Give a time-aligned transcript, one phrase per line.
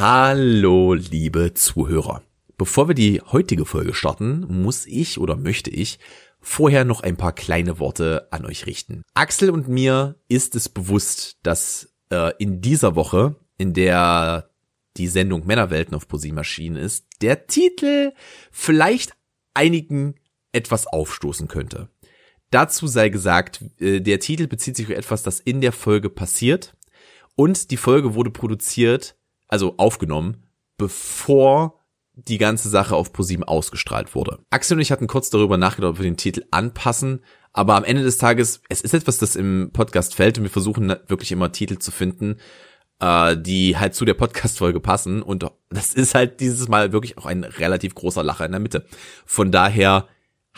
[0.00, 2.22] Hallo, liebe Zuhörer.
[2.56, 5.98] Bevor wir die heutige Folge starten, muss ich oder möchte ich
[6.40, 9.02] vorher noch ein paar kleine Worte an euch richten.
[9.12, 14.48] Axel und mir ist es bewusst, dass äh, in dieser Woche, in der
[14.96, 18.14] die Sendung Männerwelten auf Posi Maschinen ist, der Titel
[18.50, 19.12] vielleicht
[19.52, 20.14] einigen
[20.52, 21.90] etwas aufstoßen könnte.
[22.50, 26.74] Dazu sei gesagt, äh, der Titel bezieht sich auf etwas, das in der Folge passiert
[27.36, 29.19] und die Folge wurde produziert,
[29.50, 30.46] also aufgenommen,
[30.78, 31.80] bevor
[32.14, 34.38] die ganze Sache auf ProSieben ausgestrahlt wurde.
[34.50, 38.02] Axel und ich hatten kurz darüber nachgedacht, ob wir den Titel anpassen, aber am Ende
[38.02, 41.78] des Tages, es ist etwas, das im Podcast fällt und wir versuchen wirklich immer Titel
[41.78, 42.36] zu finden,
[43.00, 47.26] äh, die halt zu der Podcast-Folge passen und das ist halt dieses Mal wirklich auch
[47.26, 48.86] ein relativ großer Lacher in der Mitte.
[49.24, 50.06] Von daher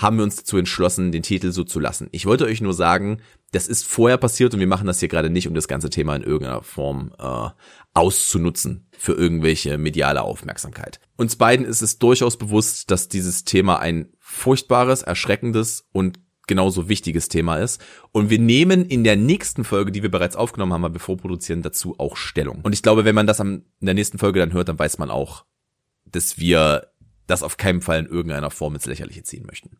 [0.02, 2.08] haben wir uns dazu entschlossen, den Titel so zu lassen.
[2.12, 3.20] Ich wollte euch nur sagen,
[3.52, 6.16] das ist vorher passiert und wir machen das hier gerade nicht, um das ganze Thema
[6.16, 7.48] in irgendeiner Form äh,
[7.94, 11.00] auszunutzen für irgendwelche mediale Aufmerksamkeit.
[11.16, 17.28] Uns beiden ist es durchaus bewusst, dass dieses Thema ein furchtbares, erschreckendes und genauso wichtiges
[17.28, 17.80] Thema ist.
[18.10, 21.62] Und wir nehmen in der nächsten Folge, die wir bereits aufgenommen haben, mal bevor produzieren,
[21.62, 22.60] dazu auch Stellung.
[22.62, 24.98] Und ich glaube, wenn man das am, in der nächsten Folge dann hört, dann weiß
[24.98, 25.44] man auch,
[26.04, 26.91] dass wir
[27.32, 29.70] das auf keinen Fall in irgendeiner Form ins Lächerliche ziehen möchten.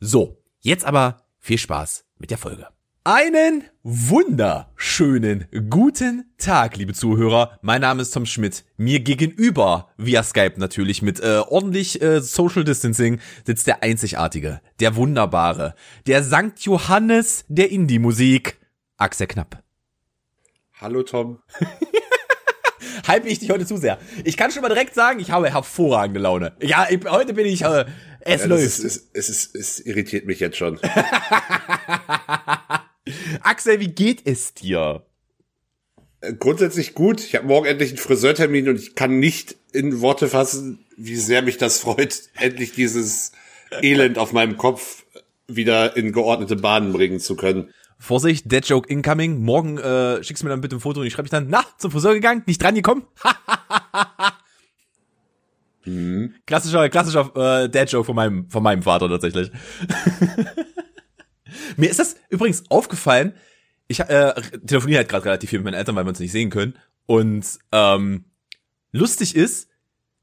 [0.00, 2.66] So, jetzt aber viel Spaß mit der Folge.
[3.06, 7.58] Einen wunderschönen guten Tag, liebe Zuhörer.
[7.60, 8.64] Mein Name ist Tom Schmidt.
[8.78, 14.96] Mir gegenüber, via Skype natürlich, mit äh, ordentlich äh, Social Distancing, sitzt der einzigartige, der
[14.96, 15.74] wunderbare,
[16.06, 18.58] der Sankt Johannes der Indie-Musik,
[18.96, 19.62] Axel Knapp.
[20.80, 21.42] Hallo Tom.
[23.06, 23.98] Hype ich dich heute zu sehr.
[24.24, 26.52] Ich kann schon mal direkt sagen, ich habe hervorragende Laune.
[26.60, 27.84] Ja, ich, heute bin ich, äh,
[28.20, 28.64] es ja, läuft.
[28.64, 30.80] Ist, es, es, ist, es irritiert mich jetzt schon.
[33.42, 35.04] Axel, wie geht es dir?
[36.20, 37.20] Äh, grundsätzlich gut.
[37.20, 41.42] Ich habe morgen endlich einen Friseurtermin und ich kann nicht in Worte fassen, wie sehr
[41.42, 43.32] mich das freut, endlich dieses
[43.82, 45.04] Elend auf meinem Kopf
[45.46, 47.74] wieder in geordnete Bahnen bringen zu können.
[48.04, 49.42] Vorsicht, Dead Joke incoming.
[49.42, 51.64] Morgen äh, schickst du mir dann bitte ein Foto und ich schreibe dich dann, na,
[51.78, 53.04] zum Friseur gegangen, nicht dran gekommen.
[55.82, 56.34] hm.
[56.46, 59.50] Klassischer, klassischer äh, Dead Joke von meinem, von meinem Vater tatsächlich.
[61.76, 63.34] Mir ist das übrigens aufgefallen,
[63.86, 64.34] ich äh,
[64.66, 66.78] telefoniere halt gerade relativ viel mit meinen Eltern, weil wir uns nicht sehen können.
[67.06, 68.24] Und ähm,
[68.92, 69.68] lustig ist,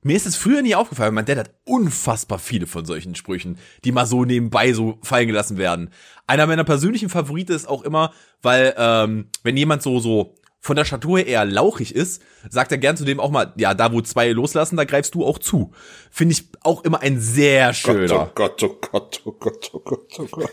[0.04, 1.14] mir ist es früher nie aufgefallen.
[1.14, 5.58] Mein Dad hat unfassbar viele von solchen Sprüchen, die mal so nebenbei so fallen gelassen
[5.58, 5.92] werden.
[6.28, 10.86] Einer meiner persönlichen Favoriten ist auch immer, weil ähm, wenn jemand so so von der
[10.86, 14.30] Statur eher lauchig ist, sagt er gern zu dem auch mal, ja, da wo zwei
[14.30, 15.72] loslassen, da greifst du auch zu.
[16.12, 18.32] Finde ich auch immer ein sehr schöner.
[18.36, 20.52] Gott, oh Gott, oh Gott, oh Gott, oh Gott, oh Gott.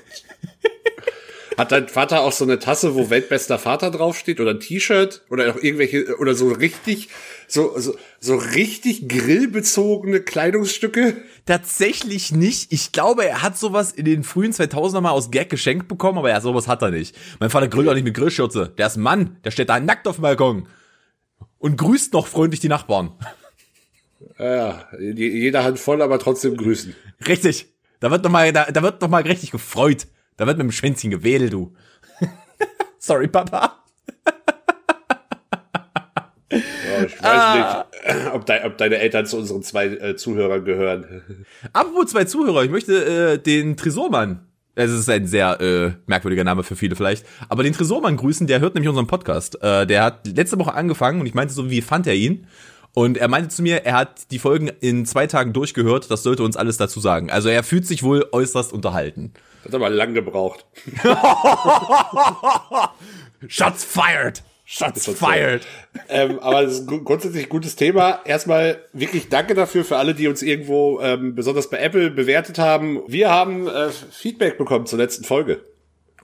[1.58, 5.50] Hat dein Vater auch so eine Tasse, wo weltbester Vater draufsteht oder ein T-Shirt oder
[5.50, 7.08] auch irgendwelche oder so richtig
[7.48, 11.16] so so so richtig grillbezogene Kleidungsstücke?
[11.46, 12.72] Tatsächlich nicht.
[12.72, 16.28] Ich glaube, er hat sowas in den frühen 2000er mal aus Gag geschenkt bekommen, aber
[16.28, 17.16] ja, sowas hat er nicht.
[17.40, 18.72] Mein Vater grillt auch nicht mit Grillschürze.
[18.78, 20.68] Der ist ein Mann, der steht da nackt auf dem Balkon
[21.58, 23.14] und grüßt noch freundlich die Nachbarn.
[24.38, 26.94] Ja, jeder Hand voll, aber trotzdem grüßen.
[27.26, 27.66] Richtig.
[27.98, 30.06] Da wird noch mal, da, da wird noch mal richtig gefreut.
[30.38, 31.74] Da wird mit dem Schwänzchen gewedelt, du.
[32.98, 33.84] Sorry, Papa.
[36.50, 37.86] Ja, ich weiß ah.
[38.06, 41.44] nicht, ob, de ob, deine Eltern zu unseren zwei äh, Zuhörern gehören.
[41.72, 44.46] Apropos zwei Zuhörer, ich möchte äh, den Tresormann,
[44.76, 48.60] es ist ein sehr äh, merkwürdiger Name für viele vielleicht, aber den Tresormann grüßen, der
[48.60, 49.60] hört nämlich unseren Podcast.
[49.60, 52.46] Äh, der hat letzte Woche angefangen und ich meinte so, wie fand er ihn?
[52.94, 56.42] Und er meinte zu mir, er hat die Folgen in zwei Tagen durchgehört, das sollte
[56.42, 57.30] uns alles dazu sagen.
[57.30, 59.32] Also er fühlt sich wohl äußerst unterhalten.
[59.64, 60.66] Hat aber lang gebraucht.
[63.46, 64.42] Shots fired!
[64.64, 65.66] Shots fired!
[66.08, 68.20] ähm, aber das ist ein grundsätzlich gutes Thema.
[68.24, 73.02] Erstmal wirklich danke dafür für alle, die uns irgendwo ähm, besonders bei Apple bewertet haben.
[73.06, 75.62] Wir haben äh, Feedback bekommen zur letzten Folge.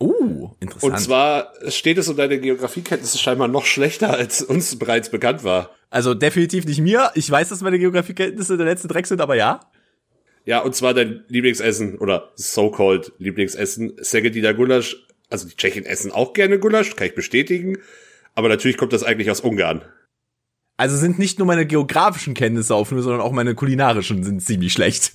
[0.00, 0.92] Uh, interessant.
[0.92, 5.70] Und zwar steht es um deine Geografiekenntnisse scheinbar noch schlechter, als uns bereits bekannt war.
[5.94, 7.12] Also definitiv nicht mir.
[7.14, 9.60] Ich weiß, dass meine Geografiekenntnisse der letzte Dreck sind, aber ja.
[10.44, 15.06] Ja, und zwar dein Lieblingsessen oder so-called Lieblingsessen, Segedina Gulasch.
[15.30, 17.78] Also die Tschechen essen auch gerne Gulasch, kann ich bestätigen.
[18.34, 19.84] Aber natürlich kommt das eigentlich aus Ungarn.
[20.76, 25.12] Also sind nicht nur meine geografischen Kenntnisse auf, sondern auch meine kulinarischen sind ziemlich schlecht.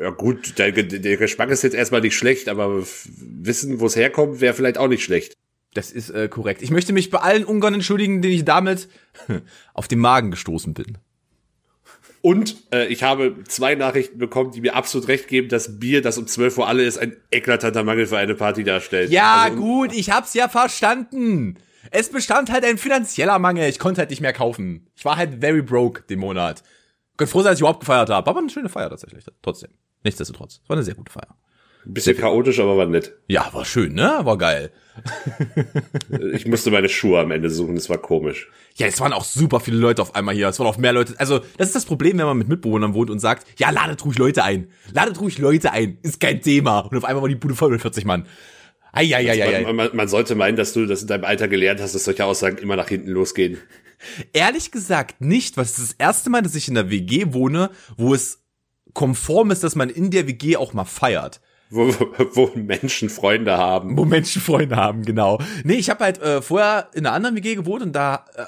[0.00, 2.84] Ja gut, der, der Geschmack ist jetzt erstmal nicht schlecht, aber
[3.16, 5.34] wissen, wo es herkommt, wäre vielleicht auch nicht schlecht.
[5.74, 6.62] Das ist äh, korrekt.
[6.62, 8.88] Ich möchte mich bei allen Ungarn entschuldigen, denen ich damit
[9.74, 10.98] auf den Magen gestoßen bin.
[12.22, 16.16] Und äh, ich habe zwei Nachrichten bekommen, die mir absolut recht geben, dass Bier, das
[16.16, 19.10] um 12 Uhr alle ist, ein eklatanter Mangel für eine Party darstellt.
[19.10, 21.58] Ja, also, gut, ich hab's ja verstanden.
[21.90, 23.68] Es bestand halt ein finanzieller Mangel.
[23.68, 24.86] Ich konnte halt nicht mehr kaufen.
[24.96, 26.62] Ich war halt very broke den Monat.
[27.18, 28.30] Gott froh sein, dass ich überhaupt gefeiert habe.
[28.30, 29.26] Aber eine schöne Feier tatsächlich.
[29.42, 29.72] Trotzdem.
[30.02, 30.60] Nichtsdestotrotz.
[30.62, 31.36] Es war eine sehr gute Feier.
[31.86, 33.12] Ein bisschen chaotisch, aber war nett.
[33.28, 34.20] Ja, war schön, ne?
[34.22, 34.70] War geil.
[36.34, 38.48] Ich musste meine Schuhe am Ende suchen, das war komisch.
[38.76, 40.48] Ja, es waren auch super viele Leute auf einmal hier.
[40.48, 41.14] Es waren auch mehr Leute.
[41.18, 44.18] Also, das ist das Problem, wenn man mit Mitbewohnern wohnt und sagt, ja, ladet ruhig
[44.18, 44.68] Leute ein.
[44.92, 45.98] Ladet ruhig Leute ein.
[46.02, 46.80] Ist kein Thema.
[46.80, 48.26] Und auf einmal war die Bude voll mit 40 Mann.
[48.92, 49.62] Eieieiei.
[49.62, 52.24] Man, man, man sollte meinen, dass du das in deinem Alter gelernt hast, dass solche
[52.24, 53.58] Aussagen immer nach hinten losgehen.
[54.32, 58.14] Ehrlich gesagt nicht, was ist das erste Mal, dass ich in der WG wohne, wo
[58.14, 58.44] es
[58.92, 61.40] konform ist, dass man in der WG auch mal feiert.
[61.74, 61.88] Wo,
[62.34, 63.96] wo Menschen Freunde haben.
[63.96, 65.40] Wo Menschen Freunde haben, genau.
[65.64, 68.44] Nee, ich habe halt äh, vorher in einer anderen WG gewohnt und da äh,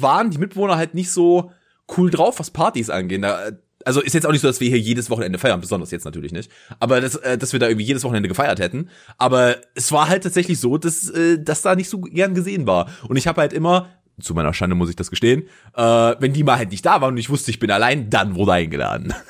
[0.00, 1.50] waren die Mitbewohner halt nicht so
[1.96, 3.22] cool drauf, was Partys angehen.
[3.22, 3.52] Da, äh,
[3.84, 6.32] also ist jetzt auch nicht so, dass wir hier jedes Wochenende feiern, besonders jetzt natürlich
[6.32, 6.50] nicht.
[6.78, 8.90] Aber das, äh, dass wir da irgendwie jedes Wochenende gefeiert hätten.
[9.16, 12.88] Aber es war halt tatsächlich so, dass äh, das da nicht so gern gesehen war.
[13.08, 13.88] Und ich habe halt immer,
[14.20, 15.44] zu meiner Schande muss ich das gestehen,
[15.74, 18.34] äh, wenn die mal halt nicht da waren und ich wusste, ich bin allein, dann
[18.34, 19.14] wurde eingeladen.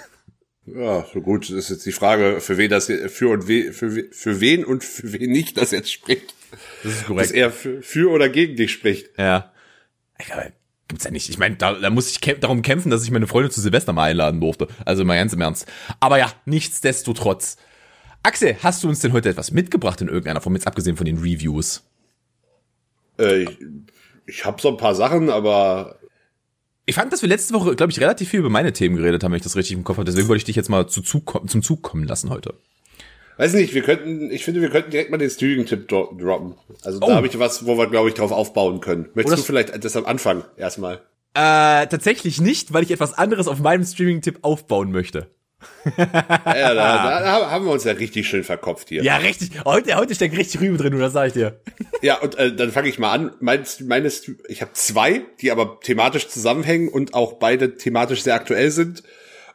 [0.74, 4.04] Ja, so gut, das ist jetzt die Frage, für wen das für und we, für,
[4.10, 6.34] für wen und für wen nicht das jetzt spricht.
[6.82, 7.30] Das ist korrekt.
[7.30, 9.10] Dass er für, für oder gegen dich spricht.
[9.18, 9.52] Ja.
[10.18, 10.52] Glaube,
[10.88, 11.28] gibt's ja nicht.
[11.28, 13.92] Ich meine, da, da muss ich kämp darum kämpfen, dass ich meine Freunde zu Silvester
[13.92, 14.68] mal einladen durfte.
[14.84, 15.66] Also mal ganz im Ernst.
[16.00, 17.56] Aber ja, nichtsdestotrotz.
[18.22, 21.18] Axel, hast du uns denn heute etwas mitgebracht in irgendeiner Form, jetzt abgesehen von den
[21.18, 21.84] Reviews?
[23.18, 23.58] Äh, ich
[24.28, 25.98] ich habe so ein paar Sachen, aber
[26.88, 29.32] Ich fand, dass wir letzte Woche, glaube ich, relativ viel über meine Themen geredet haben,
[29.32, 30.06] wenn ich das richtig im Kopf habe.
[30.06, 32.54] Deswegen wollte ich dich jetzt mal zu Zug, zum Zug kommen lassen heute.
[33.36, 36.54] weiß nicht, wir könnten, ich finde, wir könnten direkt mal den Streaming-Tipp dro droppen.
[36.82, 37.08] Also Oh.
[37.08, 39.10] da habe ich was, wo wir, glaube ich, drauf aufbauen können.
[39.12, 40.94] Möchtest Oder- du vielleicht das am Anfang erstmal?
[41.34, 45.28] Äh, tatsächlich nicht, weil ich etwas anderes auf meinem Streaming-Tipp aufbauen möchte.
[45.96, 49.02] Ja, da, da haben wir uns ja richtig schön verkopft hier.
[49.02, 49.50] Ja, richtig.
[49.64, 51.60] Heute, heute steckt richtig Rübe drin, das sag ich dir.
[52.02, 53.32] Ja, und äh, dann fange ich mal an.
[53.40, 58.34] Mein, meine, St- ich habe zwei, die aber thematisch zusammenhängen und auch beide thematisch sehr
[58.34, 59.02] aktuell sind.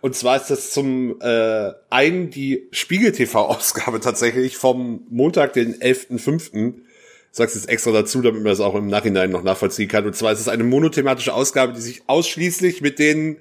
[0.01, 6.73] Und zwar ist das zum äh, einen die Spiegel-TV-Ausgabe tatsächlich vom Montag, den 11.05.
[7.31, 10.05] Sag's jetzt extra dazu, damit man das auch im Nachhinein noch nachvollziehen kann.
[10.05, 13.37] Und zwar ist es eine monothematische Ausgabe, die sich ausschließlich mit den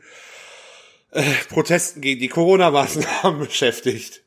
[1.13, 4.23] äh, Protesten gegen die Corona-Maßnahmen beschäftigt.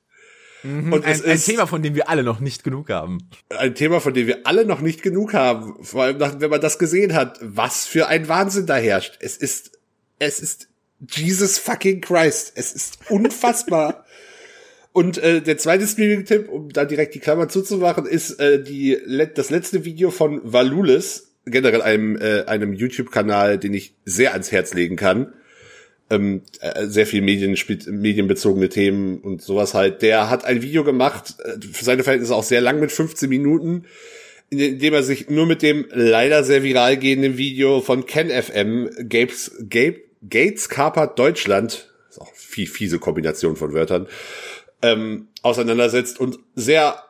[0.63, 3.19] Und es Ein, ein ist- Thema, von dem wir alle noch nicht genug haben.
[3.49, 5.83] ein Thema, von dem wir alle noch nicht genug haben.
[5.83, 9.17] Vor allem, wenn man das gesehen hat, was für ein Wahnsinn da herrscht.
[9.19, 9.77] Es ist,
[10.17, 10.67] es ist
[11.07, 12.53] Jesus fucking Christ.
[12.55, 14.05] Es ist unfassbar.
[14.91, 18.97] Und äh, der zweite Streaming-Tipp, um da direkt die Klammer zuzumachen, ist äh, die
[19.35, 24.73] das letzte Video von Valulis, generell einem äh, einem YouTube-Kanal, den ich sehr ans Herz
[24.73, 25.33] legen kann.
[26.09, 27.57] Ähm, äh, sehr viel Medien,
[27.87, 30.03] medienbezogene Themen und sowas halt.
[30.03, 33.85] Der hat ein Video gemacht, äh, für seine Verhältnisse auch sehr lang mit 15 Minuten,
[34.51, 39.51] in dem- er sich nur mit dem leider sehr viral gehenden Video von KenFM, Gabes,
[39.67, 44.07] Gabe, Gates Carpert Deutschland, ist auch viel fiese Kombination von Wörtern,
[44.83, 47.01] ähm, auseinandersetzt und sehr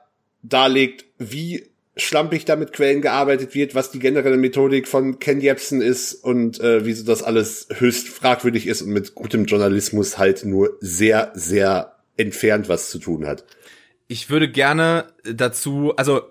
[0.42, 1.66] darlegt, wie
[1.98, 6.60] schlampig da mit Quellen gearbeitet wird, was die generelle Methodik von Ken Jebsen ist und
[6.60, 11.96] äh, wieso das alles höchst fragwürdig ist und mit gutem Journalismus halt nur sehr, sehr
[12.18, 13.46] entfernt was zu tun hat.
[14.08, 16.22] Ich würde gerne dazu, also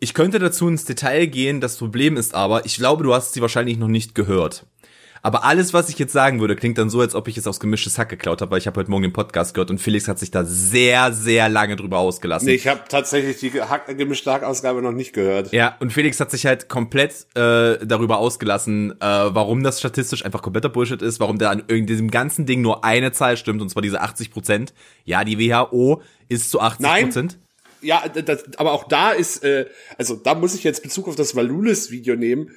[0.00, 1.60] ich könnte dazu ins Detail gehen.
[1.60, 4.66] Das Problem ist aber, ich glaube, du hast sie wahrscheinlich noch nicht gehört.
[5.22, 7.60] Aber alles, was ich jetzt sagen würde, klingt dann so, als ob ich es aus
[7.60, 10.18] gemischtes Hack geklaut habe, weil ich habe heute Morgen den Podcast gehört und Felix hat
[10.18, 12.46] sich da sehr, sehr lange drüber ausgelassen.
[12.46, 15.52] Nee, ich habe tatsächlich die Hack gemischte Hackausgabe noch nicht gehört.
[15.52, 20.40] Ja, und Felix hat sich halt komplett äh, darüber ausgelassen, äh, warum das statistisch einfach
[20.40, 23.68] kompletter Bullshit ist, warum da an in diesem ganzen Ding nur eine Zahl stimmt, und
[23.68, 24.72] zwar diese 80 Prozent.
[25.04, 27.04] Ja, die WHO ist zu 80 Nein.
[27.04, 27.38] Prozent.
[27.82, 29.66] Ja, das, aber auch da ist, äh,
[29.98, 32.50] also da muss ich jetzt Bezug auf das Valulis-Video nehmen.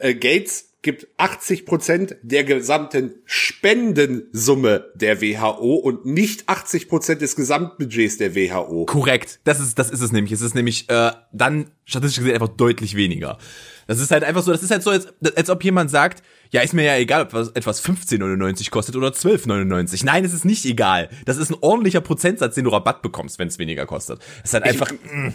[0.00, 7.34] Äh, Gates gibt 80 Prozent der gesamten Spendensumme der WHO und nicht 80 Prozent des
[7.34, 8.84] Gesamtbudgets der WHO.
[8.84, 9.40] Korrekt.
[9.42, 10.30] Das ist, das ist es nämlich.
[10.30, 13.38] Es ist nämlich äh, dann statistisch gesehen einfach deutlich weniger.
[13.86, 16.60] Das ist halt einfach so, das ist halt so, als, als ob jemand sagt, ja,
[16.60, 20.04] ist mir ja egal, ob was, etwas 15,99 kostet oder 12,99.
[20.04, 21.08] Nein, es ist nicht egal.
[21.24, 24.20] Das ist ein ordentlicher Prozentsatz, den du Rabatt bekommst, wenn es weniger kostet.
[24.42, 24.92] Das ist halt einfach.
[24.92, 25.34] Ich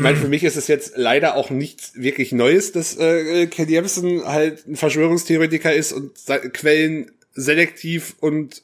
[0.00, 4.24] meine, für mich ist es jetzt leider auch nichts wirklich Neues, dass äh, Ken Jebsen
[4.24, 6.12] halt ein Verschwörungstheoretiker ist und
[6.52, 8.62] Quellen selektiv und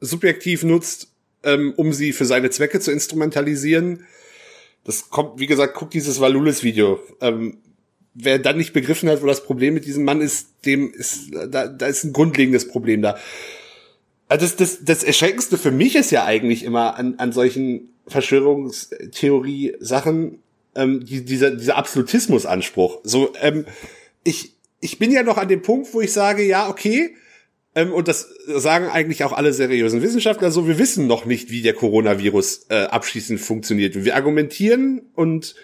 [0.00, 1.08] subjektiv nutzt,
[1.44, 4.06] ähm, um sie für seine Zwecke zu instrumentalisieren.
[4.84, 7.00] Das kommt, wie gesagt, guckt dieses Valulis-Video.
[7.20, 7.58] Ähm,
[8.14, 11.68] wer dann nicht begriffen hat, wo das Problem mit diesem Mann ist, dem ist, da,
[11.68, 13.16] da ist ein grundlegendes Problem da.
[14.28, 20.42] Also das, das, das Erschreckendste für mich ist ja eigentlich immer an, an solchen Verschwörungstheorie-Sachen,
[20.74, 23.00] ähm, die, dieser, dieser Absolutismusanspruch.
[23.04, 23.66] So, ähm,
[24.24, 27.14] ich, ich bin ja noch an dem Punkt, wo ich sage, ja, okay,
[27.74, 31.62] ähm, und das sagen eigentlich auch alle seriösen Wissenschaftler so, wir wissen noch nicht, wie
[31.62, 34.04] der Coronavirus äh, abschließend funktioniert.
[34.04, 35.54] Wir argumentieren und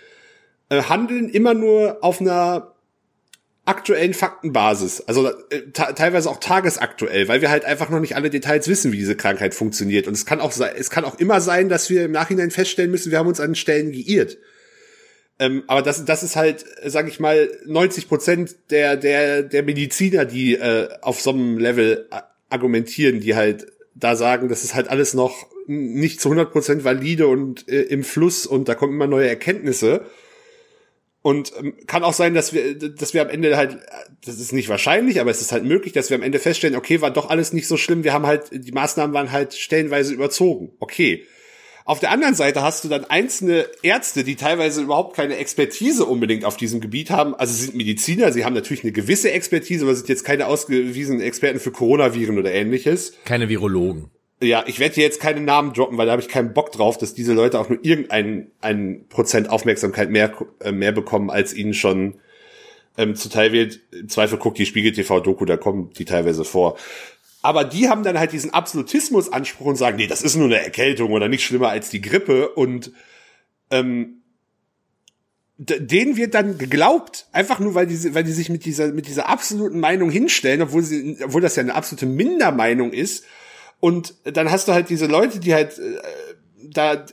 [0.71, 2.75] äh, handeln immer nur auf einer
[3.69, 8.67] aktuellen Faktenbasis, also äh, teilweise auch tagesaktuell, weil wir halt einfach noch nicht alle Details
[8.67, 10.07] wissen, wie diese Krankheit funktioniert.
[10.07, 12.91] Und es kann auch sein, es kann auch immer sein, dass wir im Nachhinein feststellen
[12.91, 14.39] müssen, wir haben uns an Stellen geirrt.
[15.39, 20.25] Ähm, aber das, das ist halt, sag ich mal, 90 Prozent der, der, der Mediziner,
[20.25, 22.09] die äh, auf so einem Level
[22.49, 27.27] argumentieren, die halt da sagen, das ist halt alles noch nicht zu 100 Prozent valide
[27.27, 30.07] und äh, im Fluss und da kommen immer neue Erkenntnisse.
[31.21, 33.79] Und ähm, kann auch sein, dass wir, dass wir am Ende halt,
[34.25, 37.01] das ist nicht wahrscheinlich, aber es ist halt möglich, dass wir am Ende feststellen, okay,
[37.01, 40.73] war doch alles nicht so schlimm, wir haben halt, die Maßnahmen waren halt stellenweise überzogen.
[40.79, 41.27] Okay.
[41.85, 46.45] Auf der anderen Seite hast du dann einzelne Ärzte, die teilweise überhaupt keine Expertise unbedingt
[46.45, 47.35] auf diesem Gebiet haben.
[47.35, 51.23] Also sie sind Mediziner, sie haben natürlich eine gewisse Expertise, aber sind jetzt keine ausgewiesenen
[51.23, 53.15] Experten für Coronaviren oder ähnliches.
[53.25, 54.11] Keine Virologen.
[54.41, 56.97] Ja, ich werde hier jetzt keine Namen droppen, weil da habe ich keinen Bock drauf,
[56.97, 61.75] dass diese Leute auch nur irgendeinen einen Prozent Aufmerksamkeit mehr, äh, mehr bekommen, als ihnen
[61.75, 62.15] schon
[62.97, 63.81] ähm, zuteil wird.
[63.91, 66.79] Im Zweifel guckt die Spiegel TV-Doku, da kommen die teilweise vor.
[67.43, 71.13] Aber die haben dann halt diesen Absolutismus-Anspruch und sagen, nee, das ist nur eine Erkältung
[71.13, 72.93] oder nicht schlimmer als die Grippe und
[73.71, 74.23] ähm,
[75.59, 79.29] denen wird dann geglaubt, einfach nur weil die, weil die sich mit dieser, mit dieser
[79.29, 83.25] absoluten Meinung hinstellen, obwohl sie, obwohl das ja eine absolute Mindermeinung ist.
[83.81, 85.99] Und dann hast du halt diese Leute, die halt äh,
[86.71, 87.05] da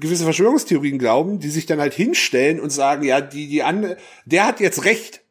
[0.00, 4.46] gewisse Verschwörungstheorien glauben, die sich dann halt hinstellen und sagen, ja, die, die andere, der
[4.46, 5.22] hat jetzt recht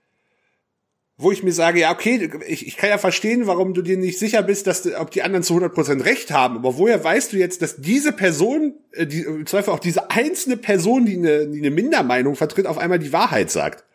[1.17, 4.19] wo ich mir sage, ja, okay, ich, ich kann ja verstehen, warum du dir nicht
[4.19, 7.61] sicher bist, dass ob die anderen zu 100% recht haben, aber woher weißt du jetzt,
[7.61, 11.71] dass diese Person, äh, die, im Zweifel auch diese einzelne Person, die eine, die eine
[11.71, 13.85] Mindermeinung vertritt, auf einmal die Wahrheit sagt?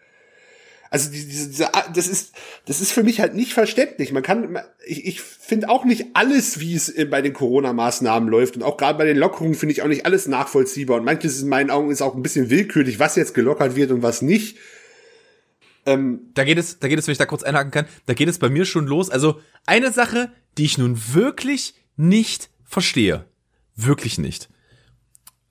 [0.91, 2.35] Also diese, diese, das ist,
[2.67, 4.13] das ist für mich halt nicht verständlich.
[4.13, 8.65] Man kann, ich, ich finde auch nicht alles, wie es bei den Corona-Maßnahmen läuft und
[8.65, 11.71] auch gerade bei den Lockerungen finde ich auch nicht alles nachvollziehbar und manches in meinen
[11.71, 14.59] Augen ist auch ein bisschen willkürlich, was jetzt gelockert wird und was nicht.
[15.87, 18.29] Ähm, da geht es, da geht es, wenn ich da kurz einhaken kann, da geht
[18.29, 19.11] es bei mir schon los.
[19.11, 23.27] Also eine Sache, die ich nun wirklich nicht verstehe.
[23.77, 24.49] Wirklich nicht.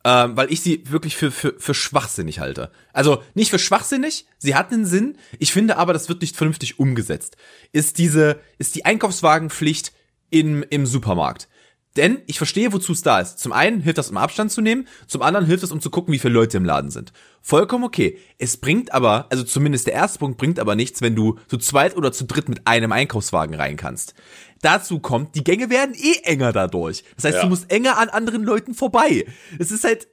[0.06, 2.72] Ähm, weil ich sie wirklich für, für, für schwachsinnig halte.
[2.94, 6.79] Also nicht für schwachsinnig, sie hat einen Sinn, ich finde aber, das wird nicht vernünftig
[6.79, 7.36] umgesetzt.
[7.74, 9.91] Ist diese, ist die Einkaufswagenpflicht
[10.29, 11.49] im, im Supermarkt.
[11.98, 13.39] Denn ich verstehe, wozu es da ist.
[13.39, 16.13] Zum einen hilft das, um Abstand zu nehmen, zum anderen hilft es, um zu gucken,
[16.13, 17.13] wie viele Leute im Laden sind.
[17.41, 18.17] Vollkommen okay.
[18.38, 21.98] Es bringt aber, also zumindest der erste Punkt bringt aber nichts, wenn du zu zweit
[21.98, 24.13] oder zu dritt mit einem Einkaufswagen rein kannst.
[24.62, 27.03] Dazu kommt, die Gänge werden eh enger dadurch.
[27.15, 27.43] Das heißt, ja.
[27.43, 29.25] du musst enger an anderen Leuten vorbei.
[29.58, 30.10] Es ist halt,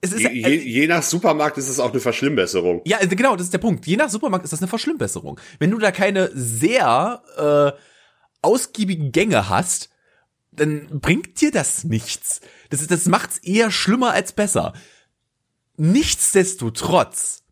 [0.00, 2.82] es ist, je, je, je, nach Supermarkt ist es auch eine Verschlimmbesserung.
[2.84, 3.86] Ja, genau, das ist der Punkt.
[3.86, 5.40] Je nach Supermarkt ist das eine Verschlimmbesserung.
[5.58, 7.80] Wenn du da keine sehr äh,
[8.42, 9.90] ausgiebigen Gänge hast,
[10.56, 12.40] dann bringt dir das nichts.
[12.70, 14.72] Das, das macht's eher schlimmer als besser.
[15.76, 17.44] Nichtsdestotrotz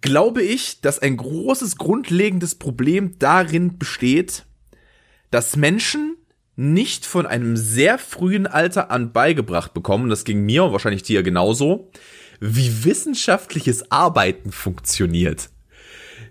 [0.00, 4.44] glaube ich, dass ein großes grundlegendes Problem darin besteht,
[5.30, 6.16] dass Menschen
[6.56, 11.22] nicht von einem sehr frühen Alter an beigebracht bekommen, das ging mir und wahrscheinlich dir
[11.22, 11.90] genauso,
[12.40, 15.50] wie wissenschaftliches Arbeiten funktioniert.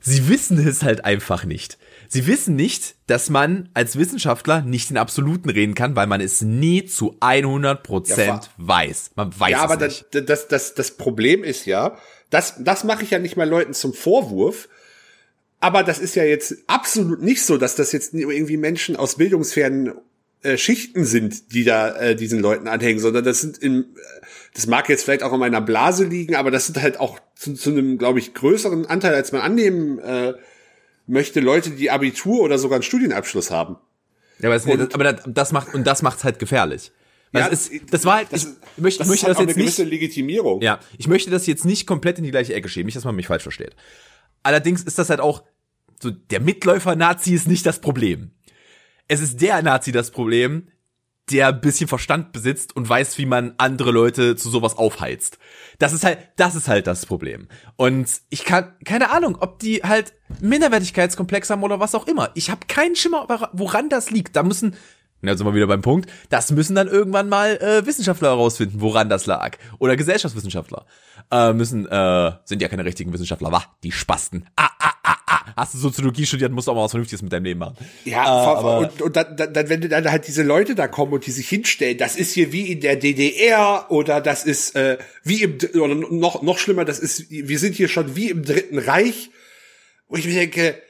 [0.01, 1.77] Sie wissen es halt einfach nicht.
[2.07, 6.41] Sie wissen nicht, dass man als Wissenschaftler nicht in Absoluten reden kann, weil man es
[6.41, 9.11] nie zu 100 Prozent ja, weiß.
[9.15, 10.05] Man weiß ja, aber nicht.
[10.11, 11.97] Das, das, das, das Problem ist ja,
[12.29, 14.67] das, das mache ich ja nicht mal Leuten zum Vorwurf,
[15.59, 19.93] aber das ist ja jetzt absolut nicht so, dass das jetzt irgendwie Menschen aus bildungsfernen
[20.41, 23.85] äh, Schichten sind, die da äh, diesen Leuten anhängen, sondern das sind im,
[24.53, 27.55] das mag jetzt vielleicht auch in meiner Blase liegen, aber das sind halt auch zu,
[27.55, 30.33] zu einem, glaube ich, größeren Anteil, als man annehmen äh,
[31.07, 33.77] möchte Leute, die Abitur oder sogar einen Studienabschluss haben.
[34.39, 36.91] Ja, aber, es, und, aber das macht und das macht's halt gefährlich.
[37.33, 38.43] Ja, es, das war halt, das,
[38.77, 40.61] ich möchte, das möchte das jetzt eine gewisse nicht, Legitimierung.
[40.61, 43.15] Ja, ich möchte das jetzt nicht komplett in die gleiche Ecke schieben, nicht, dass man
[43.15, 43.75] mich falsch versteht.
[44.43, 45.43] Allerdings ist das halt auch
[46.01, 48.31] so der Mitläufer Nazi ist nicht das Problem.
[49.07, 50.67] Es ist der Nazi das Problem,
[51.31, 55.39] der ein bisschen Verstand besitzt und weiß, wie man andere Leute zu sowas aufheizt.
[55.79, 57.47] Das ist halt, das ist halt das Problem.
[57.75, 62.29] Und ich kann, keine Ahnung, ob die halt Minderwertigkeitskomplex haben oder was auch immer.
[62.35, 64.35] Ich habe keinen Schimmer, woran das liegt.
[64.35, 64.75] Da müssen,
[65.21, 69.09] na, sind wir wieder beim Punkt, das müssen dann irgendwann mal äh, Wissenschaftler herausfinden, woran
[69.09, 69.57] das lag.
[69.79, 70.85] Oder Gesellschaftswissenschaftler.
[71.31, 74.47] Äh, müssen, äh, sind ja keine richtigen Wissenschaftler, wah, die Spasten.
[74.55, 74.95] Ah, ah.
[75.55, 77.75] Hast du Soziologie studiert, musst du auch mal was Vernünftiges mit deinem Leben machen.
[78.03, 81.25] Ja, äh, aber und, und dann, dann, wenn dann halt diese Leute da kommen und
[81.25, 85.43] die sich hinstellen, das ist hier wie in der DDR oder das ist äh, wie
[85.43, 89.29] im oder noch noch schlimmer, das ist wir sind hier schon wie im Dritten Reich,
[90.07, 90.81] wo ich mir denke,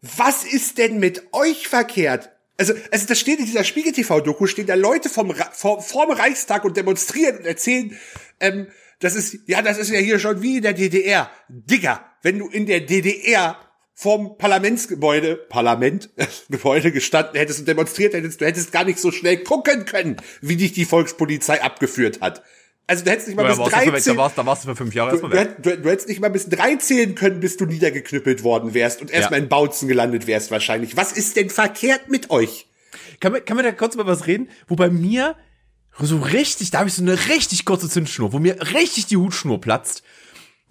[0.00, 2.30] was ist denn mit euch verkehrt?
[2.58, 6.10] Also, also da steht in dieser Spiegel TV Doku stehen da Leute vom vom, vom
[6.10, 7.96] Reichstag und demonstrieren und erzählen,
[8.40, 8.66] ähm,
[9.02, 11.30] das ist ja, das ist ja hier schon wie in der DDR.
[11.48, 13.58] Digga, wenn du in der DDR
[13.94, 16.10] vom Parlamentsgebäude, Parlament,
[16.48, 20.56] Gebäude gestanden hättest und demonstriert hättest, du hättest gar nicht so schnell gucken können, wie
[20.56, 22.42] dich die Volkspolizei abgeführt hat.
[22.86, 24.16] Also du hättest nicht mal ja, bis drei zählen.
[24.16, 25.56] Da warst, da warst du für fünf Jahre erstmal weg.
[25.62, 29.00] Du, du, du, hättest nicht mal bis drei zählen können, bis du niedergeknüppelt worden wärst
[29.00, 29.44] und erstmal ja.
[29.44, 30.96] in Bautzen gelandet wärst wahrscheinlich.
[30.96, 32.66] Was ist denn verkehrt mit euch?
[33.20, 35.36] Kann man, kann man da kurz mal was reden, wo bei mir
[36.00, 39.60] so richtig, da habe ich so eine richtig kurze Zündschnur, wo mir richtig die Hutschnur
[39.60, 40.02] platzt,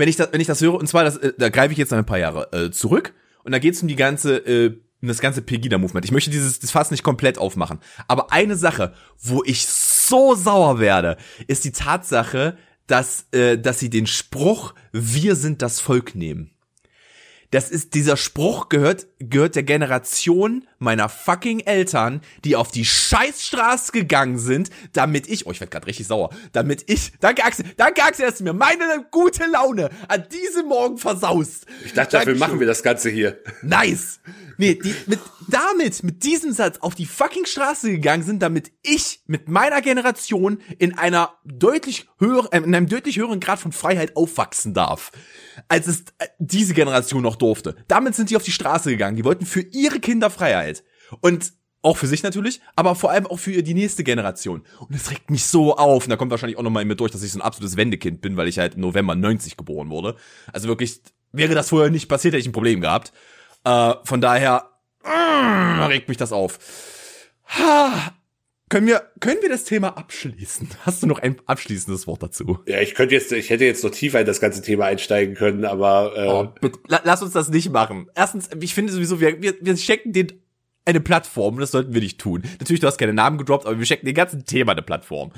[0.02, 0.74] wenn ich das, wenn ich das höre.
[0.74, 3.14] Und zwar, das, äh, da greife ich jetzt noch ein paar Jahre äh, zurück.
[3.44, 6.04] Und da geht es um die ganze, äh, das ganze Pegida-Movement.
[6.06, 7.80] Ich möchte dieses das Fass nicht komplett aufmachen.
[8.08, 13.92] Aber eine Sache, wo ich so sauer werde, ist die Tatsache, dass, äh, dass sie
[13.92, 16.50] den Spruch Wir sind das Volk nehmen.
[17.52, 23.92] Das ist, dieser Spruch gehört, gehört der Generation meiner fucking Eltern, die auf die Scheißstraße
[23.92, 28.04] gegangen sind, damit ich, oh, ich werde gerade richtig sauer, damit ich, danke Axel, danke
[28.04, 31.66] Axel, dass du mir meine gute Laune an diesem Morgen versaust.
[31.86, 33.40] Ich dachte, dafür machen wir das Ganze hier.
[33.62, 34.20] Nice.
[34.58, 39.22] Nee, die, mit, damit, mit diesem Satz auf die fucking Straße gegangen sind, damit ich
[39.26, 44.16] mit meiner Generation in einer deutlich höheren, äh, in einem deutlich höheren Grad von Freiheit
[44.16, 45.12] aufwachsen darf,
[45.68, 47.76] als es äh, diese Generation noch durfte.
[47.88, 49.11] Damit sind die auf die Straße gegangen.
[49.16, 50.84] Die wollten für ihre Kinder Freiheit.
[51.20, 54.64] Und auch für sich natürlich, aber vor allem auch für die nächste Generation.
[54.80, 56.04] Und es regt mich so auf.
[56.04, 58.22] Und da kommt wahrscheinlich auch nochmal in mir durch, dass ich so ein absolutes Wendekind
[58.22, 60.16] bin, weil ich halt im November 90 geboren wurde.
[60.54, 61.02] Also wirklich,
[61.32, 63.14] wäre das vorher nicht passiert, hätte ich ein Problem gehabt.
[63.64, 64.70] Äh, von daher
[65.04, 66.60] äh, regt mich das auf.
[67.58, 68.14] Ha,
[68.72, 70.70] können wir, können wir das Thema abschließen?
[70.86, 72.60] Hast du noch ein abschließendes Wort dazu?
[72.66, 75.66] Ja, ich könnte jetzt, ich hätte jetzt noch tiefer in das ganze Thema einsteigen können,
[75.66, 78.10] aber äh, oh, bitte, lass uns das nicht machen.
[78.16, 80.32] Erstens, ich finde sowieso, wir, wir, wir schenken den
[80.86, 82.44] eine Plattform, das sollten wir nicht tun.
[82.60, 85.32] Natürlich, du hast keine Namen gedroppt, aber wir schenken den ganzen Thema eine Plattform.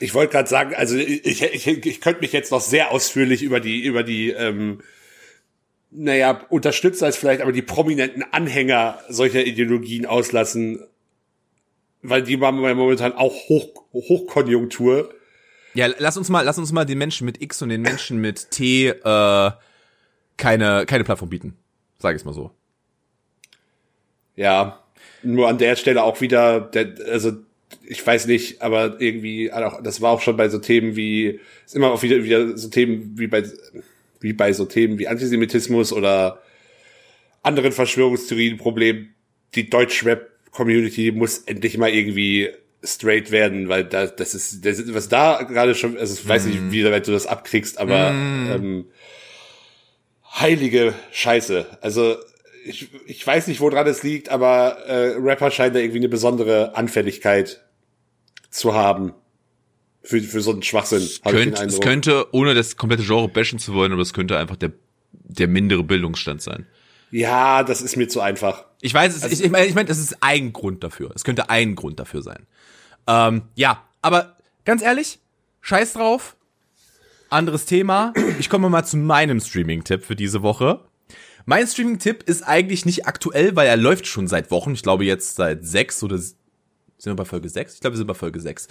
[0.00, 3.60] Ich wollte gerade sagen, also ich, ich, ich könnte mich jetzt noch sehr ausführlich über
[3.60, 4.80] die, über die ähm,
[5.92, 10.80] naja, unterstützt als vielleicht, aber die prominenten Anhänger solcher Ideologien auslassen,
[12.02, 15.12] weil die machen momentan auch Hoch, Hochkonjunktur.
[15.74, 18.50] Ja, lass uns mal, lass uns mal den Menschen mit X und den Menschen mit
[18.50, 19.50] T äh,
[20.36, 21.56] keine keine Plattform bieten,
[21.98, 22.50] sage ich mal so.
[24.36, 24.82] Ja,
[25.22, 27.32] nur an der Stelle auch wieder, der, also
[27.84, 29.50] ich weiß nicht, aber irgendwie,
[29.82, 33.18] das war auch schon bei so Themen wie, ist immer auch wieder, wieder so Themen
[33.18, 33.44] wie bei
[34.20, 36.42] wie bei so Themen wie Antisemitismus oder
[37.42, 39.10] anderen Verschwörungstheorien Problem,
[39.54, 39.70] die
[40.50, 42.50] Deutsch-Rap-Community muss endlich mal irgendwie
[42.82, 46.46] straight werden, weil da, das ist, das ist was da gerade schon, also ich weiß
[46.46, 46.48] mm.
[46.48, 48.50] nicht, wie weit du das abkriegst, aber mm.
[48.50, 48.84] ähm,
[50.34, 51.66] heilige Scheiße.
[51.82, 52.16] Also
[52.64, 56.74] ich, ich weiß nicht, woran es liegt, aber äh, Rapper scheinen da irgendwie eine besondere
[56.74, 57.62] Anfälligkeit
[58.50, 59.12] zu haben
[60.02, 61.02] für, für so einen Schwachsinn.
[61.02, 64.56] Es, könnt, es könnte, ohne das komplette Genre bashen zu wollen, aber es könnte einfach
[64.56, 64.72] der,
[65.12, 66.66] der mindere Bildungsstand sein.
[67.10, 68.69] Ja, das ist mir zu einfach.
[68.80, 71.10] Ich weiß, es, also, ich, ich meine, ich mein, das ist ein Grund dafür.
[71.14, 72.46] Es könnte ein Grund dafür sein.
[73.06, 75.18] Ähm, ja, aber ganz ehrlich,
[75.60, 76.36] scheiß drauf.
[77.28, 78.12] Anderes Thema.
[78.38, 80.80] Ich komme mal zu meinem Streaming-Tipp für diese Woche.
[81.46, 84.72] Mein Streaming-Tipp ist eigentlich nicht aktuell, weil er läuft schon seit Wochen.
[84.72, 87.74] Ich glaube jetzt seit sechs oder sind wir bei Folge sechs?
[87.74, 88.68] Ich glaube, wir sind bei Folge sechs.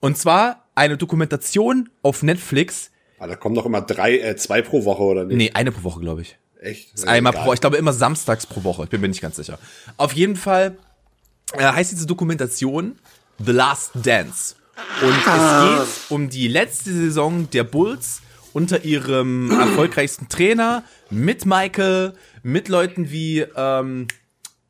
[0.00, 2.90] Und zwar eine Dokumentation auf Netflix.
[3.18, 5.36] Ah, da kommen doch immer drei, äh, zwei pro Woche, oder nicht?
[5.36, 6.38] Nee, eine pro Woche, glaube ich.
[6.60, 6.94] Echt?
[6.94, 8.84] Ist einmal pro, ich glaube immer samstags pro Woche.
[8.84, 9.58] Ich bin mir nicht ganz sicher.
[9.96, 10.76] Auf jeden Fall
[11.52, 12.98] äh, heißt diese Dokumentation
[13.38, 14.56] The Last Dance.
[15.02, 15.82] Und ah.
[15.82, 18.20] es geht um die letzte Saison der Bulls
[18.52, 24.06] unter ihrem erfolgreichsten Trainer mit Michael, mit Leuten wie ähm,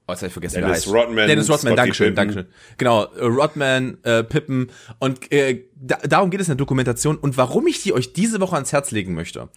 [0.06, 1.28] Oh, jetzt hab ich vergessen, Dennis Rodman.
[1.28, 2.46] Dennis Rodman, Dankeschön, Dankeschön.
[2.78, 4.72] Genau, äh, Rodman, äh, Pippen.
[4.98, 7.16] Und äh, da, darum geht es in der Dokumentation.
[7.16, 9.48] Und warum ich die euch diese Woche ans Herz legen möchte.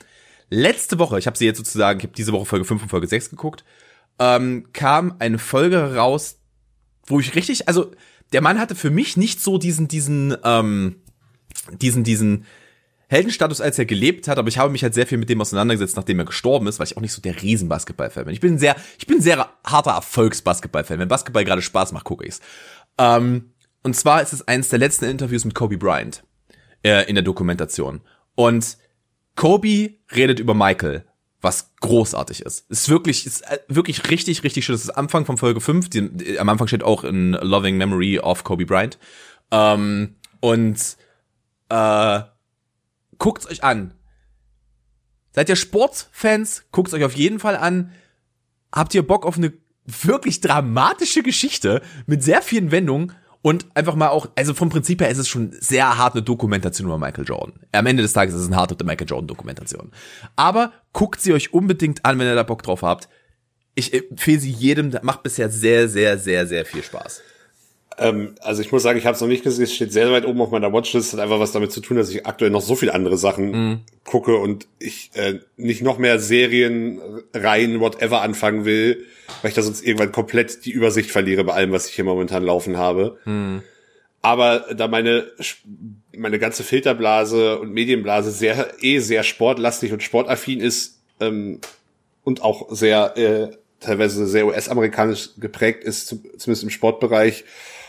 [0.50, 3.08] Letzte Woche, ich habe sie jetzt sozusagen, ich habe diese Woche Folge 5 und Folge
[3.08, 3.64] 6 geguckt,
[4.20, 6.40] ähm, kam eine Folge raus,
[7.06, 7.92] wo ich richtig, also
[8.32, 11.02] der Mann hatte für mich nicht so diesen, diesen, ähm,
[11.80, 12.46] diesen, diesen,
[13.14, 15.96] Heldenstatus, als er gelebt hat, aber ich habe mich halt sehr viel mit dem auseinandergesetzt,
[15.96, 18.34] nachdem er gestorben ist, weil ich auch nicht so der Riesenbasketball-Fan bin.
[18.34, 20.98] Ich bin sehr, ich bin sehr harter Erfolgsbasketball-Fan.
[20.98, 22.42] Wenn Basketball gerade Spaß macht, gucke ich's.
[22.98, 23.52] Ähm,
[23.84, 26.24] und zwar ist es eines der letzten Interviews mit Kobe Bryant
[26.82, 28.02] äh, in der Dokumentation.
[28.34, 28.78] Und
[29.36, 31.06] Kobe redet über Michael,
[31.42, 32.70] was großartig ist.
[32.70, 34.74] Ist wirklich, ist äh, wirklich richtig, richtig schön.
[34.74, 35.90] Das ist Anfang von Folge 5.
[35.90, 38.98] Die, die, am Anfang steht auch in Loving Memory of Kobe Bryant.
[39.52, 40.98] Ähm, und
[41.70, 42.22] äh,
[43.18, 43.94] guckt's euch an.
[45.32, 46.66] Seid ihr Sportfans?
[46.72, 47.92] Guckt's euch auf jeden Fall an.
[48.72, 49.54] Habt ihr Bock auf eine
[49.86, 53.14] wirklich dramatische Geschichte mit sehr vielen Wendungen?
[53.44, 56.88] Und einfach mal auch, also vom Prinzip her ist es schon sehr hart eine Dokumentation
[56.88, 57.54] über Michael Jordan.
[57.74, 59.92] Am Ende des Tages ist es eine harte Michael Jordan Dokumentation.
[60.38, 63.10] Aber guckt sie euch unbedingt an, wenn ihr da Bock drauf habt.
[63.76, 67.22] Ich empfehle sie jedem, macht bisher sehr, sehr, sehr, sehr viel Spaß.
[67.98, 70.26] Ähm, also ich muss sagen, ich habe es noch nicht gesehen, es steht sehr weit
[70.26, 72.76] oben auf meiner Watchlist, hat einfach was damit zu tun, dass ich aktuell noch so
[72.76, 73.82] viele andere Sachen mm.
[74.06, 77.00] gucke und ich äh, nicht noch mehr Serien,
[77.34, 79.06] Reihen, whatever anfangen will,
[79.42, 82.44] weil ich da sonst irgendwann komplett die Übersicht verliere bei allem, was ich hier momentan
[82.44, 83.18] laufen habe.
[83.26, 83.60] Mm.
[84.22, 85.28] Aber da meine
[86.16, 91.60] meine ganze Filterblase und Medienblase sehr eh sehr sportlastig und sportaffin ist ähm,
[92.24, 97.44] und auch sehr äh, teilweise sehr US-amerikanisch geprägt ist, zumindest im Sportbereich,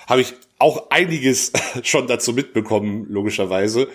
[0.06, 3.88] habe ich auch einiges schon dazu mitbekommen, logischerweise.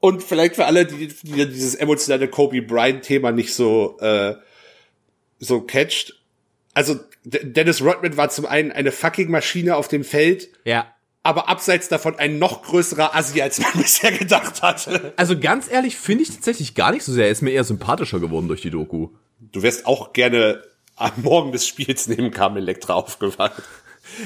[0.00, 4.34] Und vielleicht für alle, die, die dieses emotionale Kobe Bryant-Thema nicht so, äh,
[5.38, 6.14] so catcht.
[6.72, 10.48] Also, Dennis Rodman war zum einen eine fucking Maschine auf dem Feld.
[10.64, 10.94] Ja.
[11.22, 15.12] Aber abseits davon ein noch größerer Assi, als man bisher gedacht hatte.
[15.16, 17.26] Also ganz ehrlich, finde ich tatsächlich gar nicht so sehr.
[17.26, 19.10] Er ist mir eher sympathischer geworden durch die Doku.
[19.38, 20.62] Du wärst auch gerne
[20.96, 23.62] am Morgen des Spiels neben Carmen Electra aufgewacht.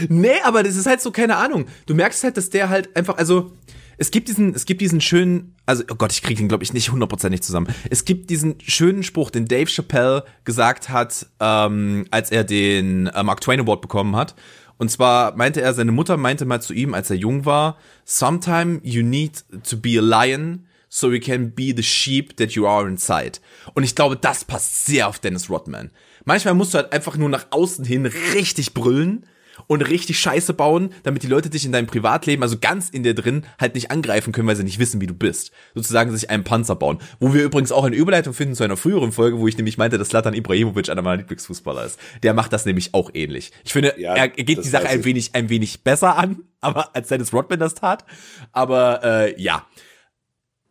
[0.08, 1.66] Nee, aber das ist halt so, keine Ahnung.
[1.86, 3.52] Du merkst halt, dass der halt einfach, also,
[3.96, 6.72] es gibt diesen, es gibt diesen schönen, also, oh Gott, ich krieg ihn, glaube ich,
[6.72, 7.68] nicht hundertprozentig zusammen.
[7.90, 13.22] Es gibt diesen schönen Spruch, den Dave Chappelle gesagt hat, ähm, als er den äh,
[13.22, 14.34] Mark Twain Award bekommen hat.
[14.76, 18.80] Und zwar meinte er, seine Mutter meinte mal zu ihm, als er jung war, sometime
[18.82, 22.86] you need to be a lion, so you can be the sheep that you are
[22.86, 23.38] inside.
[23.74, 25.90] Und ich glaube, das passt sehr auf Dennis Rodman.
[26.24, 29.26] Manchmal musst du halt einfach nur nach außen hin richtig brüllen,
[29.66, 33.14] und richtig Scheiße bauen, damit die Leute dich in deinem Privatleben, also ganz in dir
[33.14, 35.52] drin, halt nicht angreifen können, weil sie nicht wissen, wie du bist.
[35.74, 36.98] Sozusagen sich einen Panzer bauen.
[37.20, 39.98] Wo wir übrigens auch eine Überleitung finden zu einer früheren Folge, wo ich nämlich meinte,
[39.98, 41.98] dass Latan Ibrahimovic einer meiner Lieblingsfußballer ist.
[42.22, 43.52] Der macht das nämlich auch ähnlich.
[43.64, 47.08] Ich finde, ja, er geht die Sache ein wenig, ein wenig besser an, aber als
[47.08, 48.04] Dennis Rodman das tat.
[48.52, 49.66] Aber äh, ja.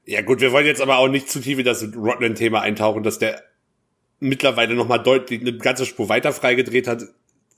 [0.06, 3.20] Ja gut, wir wollen jetzt aber auch nicht zu tief in das Rodman-Thema eintauchen, dass
[3.20, 3.42] der
[4.20, 7.04] mittlerweile noch mal deutlich eine ganze Spur weiter freigedreht hat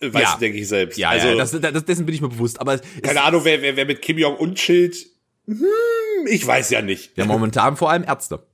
[0.02, 0.34] Weißt ja.
[0.34, 0.98] du, denke ich selbst.
[0.98, 2.60] Ja, also, ja, das, das, dessen bin ich mir bewusst.
[2.60, 4.96] Aber keine Ahnung, wer, wer, wer mit Kim Jong-un chillt,
[5.48, 7.18] hm, ich weiß ja nicht.
[7.18, 8.46] Ja, momentan vor allem Ärzte.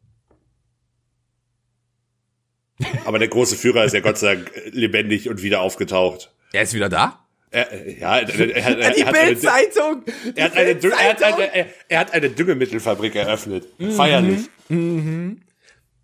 [3.06, 6.34] Aber der große Führer ist ja Gott sei Dank lebendig und wieder aufgetaucht.
[6.52, 7.26] Er ist wieder da?
[7.52, 7.68] Er,
[8.00, 10.04] ja, er, er, er, er, die Bildzeitung.
[10.36, 13.68] Er, hat eine, er, hat eine, er hat eine Düngemittelfabrik eröffnet.
[13.78, 13.92] Mhm.
[13.92, 14.50] Feierlich.
[14.70, 15.42] Mhm.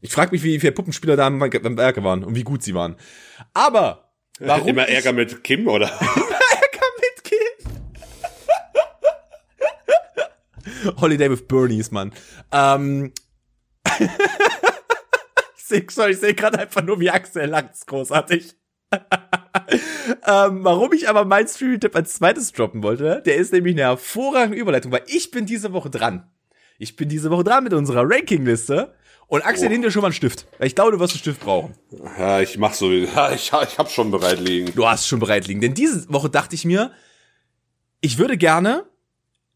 [0.01, 2.97] Ich frage mich, wie viele Puppenspieler da am Werke waren und wie gut sie waren.
[3.53, 4.06] Aber
[4.39, 5.87] Warum Immer Ärger mit Kim, oder?
[5.87, 7.37] Ärger mit Kim.
[10.99, 12.11] Holiday with Bernies, Mann.
[12.51, 13.13] Ähm.
[15.57, 18.55] ich sehe seh gerade einfach nur, wie Axel langt's großartig.
[18.91, 24.57] ähm, warum ich aber mein Streaming-Tipp als zweites droppen wollte, der ist nämlich eine hervorragende
[24.57, 26.31] Überleitung, weil ich bin diese Woche dran.
[26.77, 28.93] Ich bin diese Woche dran mit unserer Rankingliste
[29.27, 29.71] und Axel, oh.
[29.71, 30.47] nimm dir schon mal einen Stift.
[30.59, 31.75] Ich glaube, du wirst einen Stift brauchen.
[32.17, 32.89] Ja, ich mach so.
[32.91, 34.73] Ja, ich, ich hab schon bereit liegen.
[34.73, 35.59] Du hast schon bereit liegen.
[35.59, 36.91] Denn diese Woche dachte ich mir,
[37.99, 38.85] ich würde gerne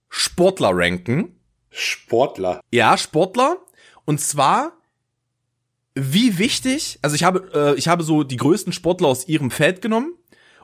[0.10, 1.40] Sportler ranken.
[1.70, 2.60] Sportler?
[2.72, 3.58] Ja, Sportler.
[4.04, 4.74] Und zwar,
[5.96, 9.82] wie wichtig, also ich habe, äh, ich habe so die größten Sportler aus ihrem Feld
[9.82, 10.16] genommen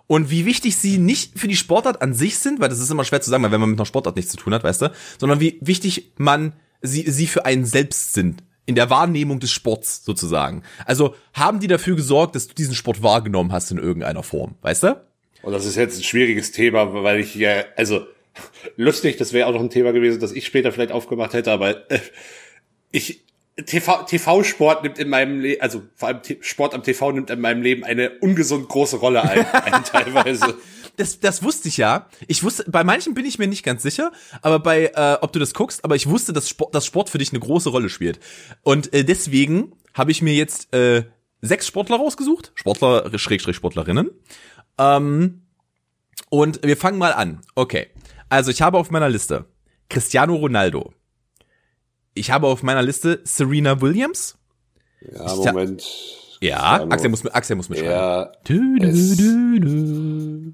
[0.05, 3.05] und wie wichtig sie nicht für die Sportart an sich sind, weil das ist immer
[3.05, 4.91] schwer zu sagen, weil wenn man mit einer Sportart nichts zu tun hat, weißt du,
[5.17, 10.03] sondern wie wichtig man sie, sie für einen selbst sind in der Wahrnehmung des Sports
[10.05, 10.61] sozusagen.
[10.85, 14.83] Also haben die dafür gesorgt, dass du diesen Sport wahrgenommen hast in irgendeiner Form, weißt
[14.83, 15.01] du?
[15.41, 18.05] Und das ist jetzt ein schwieriges Thema, weil ich ja, also
[18.75, 21.89] lustig, das wäre auch noch ein Thema gewesen, das ich später vielleicht aufgemacht hätte, aber
[21.89, 21.99] äh,
[22.91, 23.23] ich
[23.65, 27.61] TV, TV-Sport nimmt in meinem Leben, also vor allem Sport am TV nimmt in meinem
[27.61, 30.55] Leben eine ungesund große Rolle ein, ein teilweise
[30.97, 32.07] das, das wusste ich ja.
[32.27, 35.39] Ich wusste, bei manchen bin ich mir nicht ganz sicher, aber bei, äh, ob du
[35.39, 38.19] das guckst, aber ich wusste, dass Sport, dass Sport für dich eine große Rolle spielt.
[38.63, 41.05] Und äh, deswegen habe ich mir jetzt äh,
[41.41, 44.09] sechs Sportler rausgesucht, Sportler, Schrägstrich Sportlerinnen.
[44.77, 45.43] Ähm,
[46.29, 47.41] und wir fangen mal an.
[47.55, 47.87] Okay.
[48.29, 49.45] Also ich habe auf meiner Liste
[49.89, 50.93] Cristiano Ronaldo.
[52.13, 54.37] Ich habe auf meiner Liste Serena Williams.
[55.13, 55.83] Ja, Moment.
[56.41, 57.93] Ja, Axel muss, Axel muss mitschreiben.
[57.93, 60.53] Ja, du, du, du, du.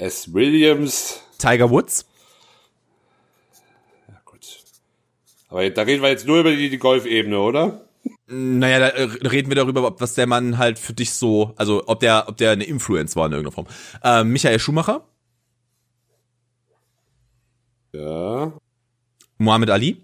[0.00, 0.32] S.
[0.32, 1.20] Williams.
[1.38, 2.06] Tiger Woods.
[4.08, 4.40] Ja, gut.
[5.48, 7.82] Aber da reden wir jetzt nur über die, die Golfebene, oder?
[8.26, 11.84] Naja, da äh, reden wir darüber, ob was der Mann halt für dich so, also
[11.86, 13.66] ob der, ob der eine Influence war in irgendeiner Form.
[14.02, 15.04] Ähm, Michael Schumacher,
[17.92, 18.52] Ja.
[19.38, 20.02] Muhammad Ali.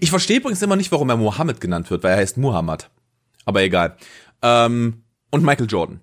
[0.00, 2.90] Ich verstehe übrigens immer nicht, warum er Mohammed genannt wird, weil er heißt Muhammad.
[3.44, 3.96] Aber egal.
[4.42, 6.00] Ähm, und Michael Jordan.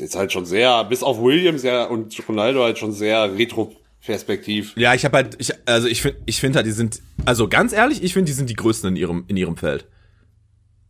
[0.00, 4.72] Ist halt schon sehr, bis auf Williams ja und Ronaldo halt schon sehr retro-perspektiv.
[4.76, 7.72] Ja, ich habe halt, ich, also ich finde, ich finde halt, die sind, also ganz
[7.72, 9.86] ehrlich, ich finde, die sind die größten in ihrem, in ihrem Feld.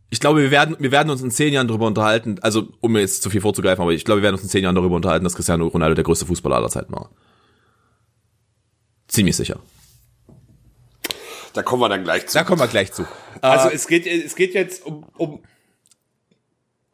[0.09, 2.99] Ich glaube, wir werden, wir werden uns in zehn Jahren darüber unterhalten, also um mir
[3.01, 5.23] jetzt zu viel vorzugreifen, aber ich glaube, wir werden uns in zehn Jahren darüber unterhalten,
[5.23, 7.09] dass Cristiano Ronaldo der größte Fußballer aller Zeiten war.
[9.07, 9.59] Ziemlich sicher.
[11.53, 12.37] Da kommen wir dann gleich zu.
[12.37, 13.05] Da kommen wir gleich zu.
[13.41, 15.43] Also Äh, es geht, es geht jetzt um, um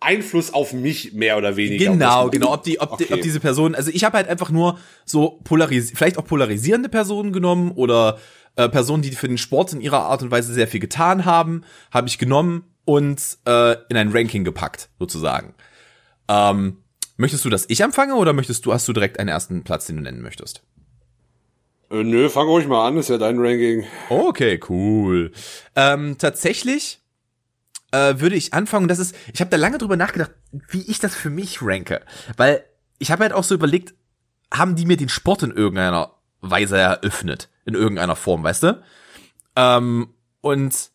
[0.01, 1.91] Einfluss auf mich mehr oder weniger.
[1.91, 2.53] Genau, genau.
[2.53, 3.13] Ob die, ob, die, Okay.
[3.15, 7.33] ob diese Person, also ich habe halt einfach nur so polaris vielleicht auch polarisierende Personen
[7.33, 8.17] genommen oder
[8.55, 11.63] äh, Personen, die für den Sport in ihrer Art und Weise sehr viel getan haben,
[11.91, 15.53] habe ich genommen und äh, in ein Ranking gepackt, sozusagen.
[16.29, 16.77] Ähm,
[17.17, 19.97] möchtest du, dass ich anfange oder möchtest du, hast du direkt einen ersten Platz, den
[19.97, 20.63] du nennen möchtest?
[21.91, 23.83] Äh, nö, fang ruhig mal an, ist ja dein Ranking.
[24.09, 25.31] Okay, cool.
[25.75, 26.99] Ähm, tatsächlich
[27.91, 30.31] äh, würde ich anfangen, das ist, ich habe da lange drüber nachgedacht,
[30.69, 32.01] wie ich das für mich ranke.
[32.37, 32.63] Weil
[32.99, 33.93] ich habe halt auch so überlegt,
[34.53, 37.49] haben die mir den Sport in irgendeiner Weise eröffnet?
[37.65, 38.83] In irgendeiner Form, weißt du?
[39.55, 40.91] Ähm, und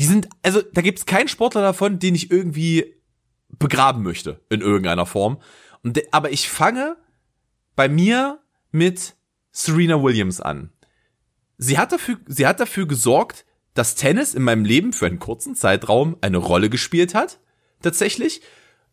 [0.00, 2.94] die sind, also da gibt's keinen Sportler davon, den ich irgendwie
[3.58, 5.40] begraben möchte, in irgendeiner Form.
[5.82, 6.96] Und aber ich fange
[7.74, 9.16] bei mir mit
[9.50, 10.72] Serena Williams an.
[11.56, 13.44] Sie hat dafür, sie hat dafür gesorgt,
[13.78, 17.38] dass Tennis in meinem Leben für einen kurzen Zeitraum eine Rolle gespielt hat.
[17.80, 18.42] Tatsächlich.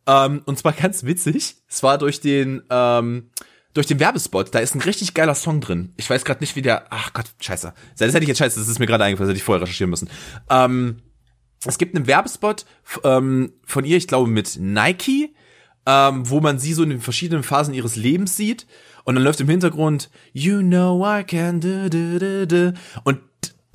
[0.06, 1.56] Ähm, und zwar ganz witzig.
[1.68, 3.32] Es war durch den, ähm,
[3.74, 4.54] durch den Werbespot.
[4.54, 5.94] Da ist ein richtig geiler Song drin.
[5.98, 6.86] Ich weiß gerade nicht, wie der.
[6.92, 7.74] Ach Gott, scheiße.
[7.98, 8.60] Das hätte ich jetzt scheiße.
[8.60, 9.28] Das ist mir gerade eingefallen.
[9.28, 10.08] Das hätte ich vorher recherchieren müssen.
[10.52, 11.02] Ähm,
[11.66, 12.68] es gibt einen Werbespot
[13.04, 15.34] ähm, von ihr, ich glaube mit Nike,
[15.88, 18.68] ähm, wo man sie so in den verschiedenen Phasen ihres Lebens sieht.
[19.04, 22.78] Und dann läuft im Hintergrund You know I can do, do, do, do.
[23.04, 23.20] Und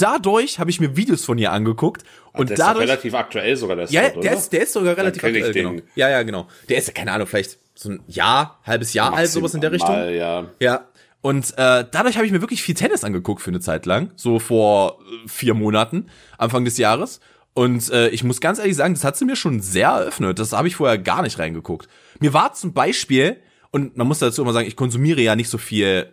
[0.01, 2.05] dadurch habe ich mir Videos von ihr angeguckt.
[2.33, 2.85] Und der ist dadurch.
[2.85, 5.75] relativ aktuell sogar, der Ja, Spot, der ist, der ist sogar relativ aktuell, genau.
[5.95, 6.47] Ja, ja, genau.
[6.69, 9.73] Der ist ja, keine Ahnung, vielleicht so ein Jahr, halbes Jahr alt, sowas in der
[9.73, 9.95] Richtung.
[9.95, 10.47] Mal, ja.
[10.61, 10.87] Ja.
[11.23, 14.39] Und äh, dadurch habe ich mir wirklich viel Tennis angeguckt für eine Zeit lang, so
[14.39, 16.07] vor äh, vier Monaten,
[16.39, 17.21] Anfang des Jahres.
[17.53, 20.39] Und äh, ich muss ganz ehrlich sagen, das hat sie mir schon sehr eröffnet.
[20.39, 21.89] Das habe ich vorher gar nicht reingeguckt.
[22.21, 23.37] Mir war zum Beispiel,
[23.71, 26.13] und man muss dazu immer sagen, ich konsumiere ja nicht so viel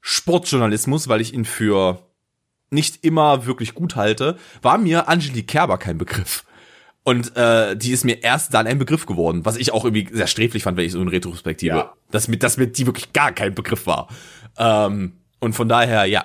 [0.00, 2.02] Sportjournalismus, weil ich ihn für
[2.72, 6.44] nicht immer wirklich gut halte, war mir Angelique Kerber kein Begriff.
[7.04, 10.28] Und äh, die ist mir erst dann ein Begriff geworden, was ich auch irgendwie sehr
[10.28, 11.92] sträflich fand, wenn ich so in Retrospektive, Ja.
[12.12, 14.08] dass mir, dass mir die wirklich gar kein Begriff war.
[14.56, 16.24] Ähm, und von daher, ja.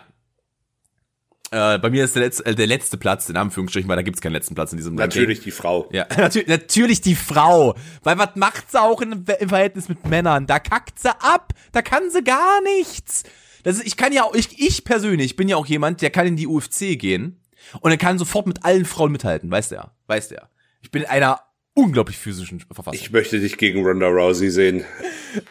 [1.49, 4.19] Äh, bei mir ist der letzte, äh, der letzte Platz, in Anführungsstrichen, weil da gibt's
[4.21, 5.21] keinen letzten Platz in diesem Ranking.
[5.21, 5.87] Natürlich die Frau.
[5.93, 7.73] Ja, natürlich, natürlich die Frau.
[8.03, 10.45] Weil was macht sie auch in, im Verhältnis mit Männern?
[10.45, 11.53] Da kackt sie ab.
[11.71, 13.23] Da kann sie gar nichts.
[13.63, 16.27] Das ist, ich kann ja auch, ich, ich persönlich bin ja auch jemand, der kann
[16.27, 17.41] in die UFC gehen
[17.81, 20.49] und er kann sofort mit allen Frauen mithalten, weißt du ja, weißt du ja.
[20.81, 21.41] Ich bin in einer
[21.73, 22.93] unglaublich physischen Verfassung.
[22.93, 24.85] Ich möchte dich gegen Ronda Rousey sehen.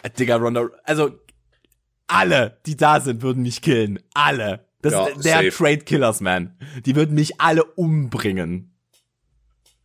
[0.03, 1.19] Äh, Digga, Ronda, also
[2.07, 3.99] alle, die da sind, würden mich killen.
[4.14, 4.66] Alle.
[4.83, 5.51] Das Ja, ist der safe.
[5.51, 6.57] Trade Killers, man.
[6.85, 8.73] Die würden mich alle umbringen.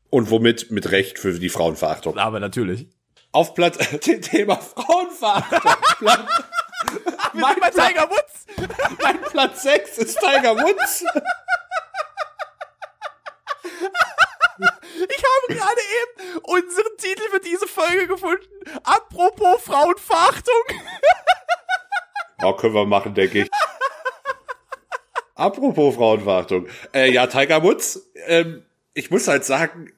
[0.10, 0.70] Und womit?
[0.72, 2.18] Mit Recht für die Frauenverachtung.
[2.18, 2.88] Aber natürlich.
[3.32, 3.78] Auf Platz,
[4.22, 6.10] Thema Frauenverachtung.
[7.32, 8.46] Platz, Mein bei Tiger Woods.
[9.02, 11.04] mein Platz 6 ist Tiger Woods.
[15.10, 18.46] Ich habe gerade eben unseren Titel für diese Folge gefunden.
[18.84, 20.54] Apropos Frauenverachtung.
[22.42, 23.50] Ja, können wir machen, denke ich.
[25.36, 26.68] Apropos Frauenverachtung.
[26.94, 29.92] Äh, ja, Tiger Woods, ähm, ich muss halt sagen,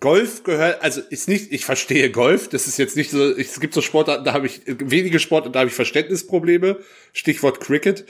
[0.00, 3.74] Golf gehört, also ist nicht, ich verstehe Golf, das ist jetzt nicht so, es gibt
[3.74, 6.78] so Sportarten, da habe ich, wenige Sportarten, da habe ich Verständnisprobleme.
[7.12, 8.04] Stichwort Cricket.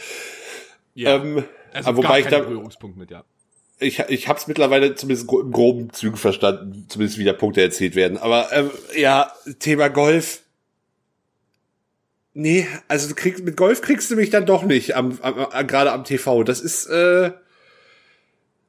[0.96, 3.24] Ähm, aber wobei ich da, Berührungspunkt mit, ja.
[3.78, 7.94] ich, ich habe es mittlerweile zumindest in groben Zügen verstanden, zumindest wie da Punkte erzielt
[7.94, 8.16] werden.
[8.18, 10.42] Aber ähm, ja, Thema Golf.
[12.32, 15.66] Nee, also du kriegst, mit Golf kriegst du mich dann doch nicht, am, am, am,
[15.66, 16.42] gerade am TV.
[16.44, 17.32] Das ist, äh,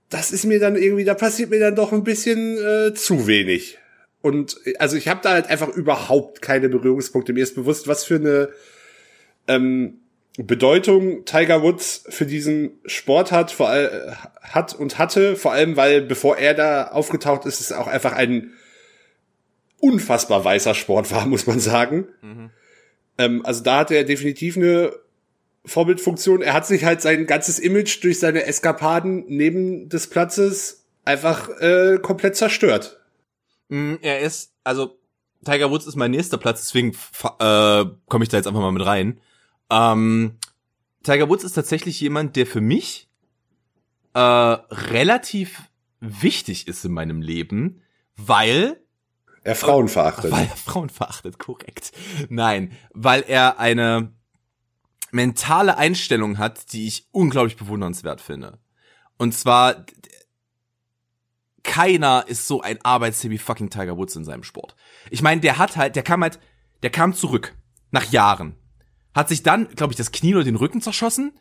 [0.09, 3.77] das ist mir dann irgendwie, da passiert mir dann doch ein bisschen äh, zu wenig.
[4.21, 7.33] Und also ich habe da halt einfach überhaupt keine Berührungspunkte.
[7.33, 8.49] Mir ist bewusst, was für eine
[9.47, 9.99] ähm,
[10.37, 16.01] Bedeutung Tiger Woods für diesen Sport hat, vor all, hat und hatte, vor allem weil
[16.01, 18.53] bevor er da aufgetaucht ist, es auch einfach ein
[19.79, 22.07] unfassbar weißer Sport war, muss man sagen.
[23.17, 24.91] Ähm, also da hat er definitiv eine
[25.67, 26.41] Vorbildfunktion.
[26.41, 31.99] Er hat sich halt sein ganzes Image durch seine Eskapaden neben des Platzes einfach äh,
[32.01, 32.99] komplett zerstört.
[33.69, 34.97] Mm, er ist, also
[35.45, 38.85] Tiger Woods ist mein nächster Platz, deswegen äh, komme ich da jetzt einfach mal mit
[38.85, 39.19] rein.
[39.69, 40.37] Ähm,
[41.03, 43.09] Tiger Woods ist tatsächlich jemand, der für mich
[44.13, 45.61] äh, relativ
[45.99, 47.81] wichtig ist in meinem Leben,
[48.15, 48.79] weil
[49.43, 50.31] er Frauen verachtet.
[50.31, 51.91] Weil er Frauen verachtet, korrekt.
[52.27, 54.11] Nein, weil er eine
[55.11, 58.59] mentale Einstellung hat, die ich unglaublich bewundernswert finde.
[59.17, 59.85] Und zwar,
[61.63, 64.75] keiner ist so ein Arbeitstier wie fucking Tiger Woods in seinem Sport.
[65.09, 66.39] Ich meine, der hat halt, der kam halt,
[66.83, 67.55] der kam zurück
[67.91, 68.55] nach Jahren,
[69.13, 71.37] hat sich dann, glaube ich, das Knie oder den Rücken zerschossen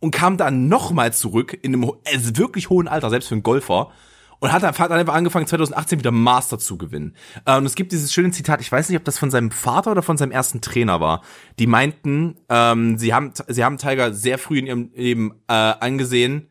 [0.00, 3.92] und kam dann nochmal zurück in einem also wirklich hohen Alter, selbst für einen Golfer
[4.40, 7.14] und hat hat einfach angefangen 2018 wieder Master zu gewinnen.
[7.44, 9.92] Äh, und es gibt dieses schöne Zitat, ich weiß nicht, ob das von seinem Vater
[9.92, 11.22] oder von seinem ersten Trainer war.
[11.58, 16.48] Die meinten, ähm, sie haben sie haben Tiger sehr früh in ihrem Leben äh, angesehen,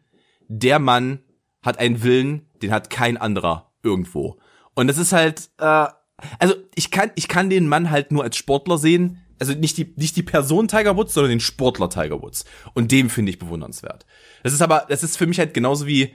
[0.48, 1.20] der Mann
[1.62, 4.40] hat einen Willen, den hat kein anderer irgendwo.
[4.76, 5.88] Und das ist halt äh,
[6.38, 9.94] also ich kann ich kann den Mann halt nur als Sportler sehen, also nicht die,
[9.96, 12.46] nicht die Person Tiger Woods, sondern den Sportler Tiger Woods.
[12.74, 14.06] Und dem finde ich bewundernswert.
[14.44, 16.14] Das ist aber, das ist für mich halt genauso wie,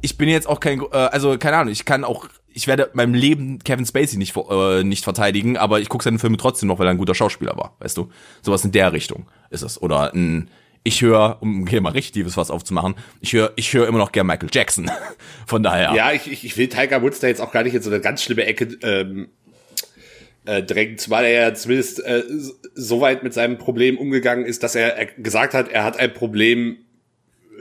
[0.00, 3.14] ich bin jetzt auch kein, äh, also keine Ahnung, ich kann auch, ich werde meinem
[3.14, 6.86] Leben Kevin Spacey nicht, äh, nicht verteidigen, aber ich gucke seine Filme trotzdem noch, weil
[6.86, 8.10] er ein guter Schauspieler war, weißt du?
[8.42, 9.80] Sowas in der Richtung ist es.
[9.80, 10.50] Oder ein,
[10.82, 14.12] ich höre, um hier mal richtig tiefes was aufzumachen, ich höre ich höre immer noch
[14.12, 14.90] gern Michael Jackson.
[15.46, 15.92] Von daher.
[15.94, 18.22] Ja, ich, ich will Tiger Woods da jetzt auch gar nicht in so eine ganz
[18.22, 19.28] schlimme Ecke ähm,
[20.44, 22.22] äh, drängt, zumal er ja zumindest äh,
[22.74, 26.14] so weit mit seinem Problem umgegangen ist, dass er, er gesagt hat, er hat ein
[26.14, 26.78] Problem,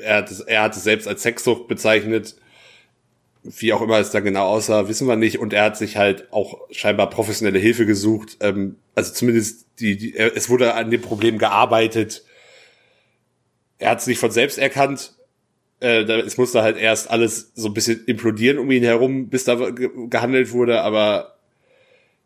[0.01, 2.35] er hat, es, er hat es selbst als Sexsucht bezeichnet,
[3.43, 5.39] wie auch immer es da genau aussah, wissen wir nicht.
[5.39, 8.37] Und er hat sich halt auch scheinbar professionelle Hilfe gesucht.
[8.41, 12.23] Ähm, also zumindest die, die, es wurde an dem Problem gearbeitet.
[13.79, 15.13] Er hat es nicht von selbst erkannt.
[15.79, 19.55] Äh, es musste halt erst alles so ein bisschen implodieren um ihn herum, bis da
[19.69, 20.81] ge gehandelt wurde.
[20.81, 21.37] Aber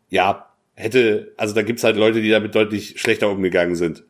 [0.08, 4.04] ja, hätte, also da gibt's halt Leute, die damit deutlich schlechter umgegangen sind.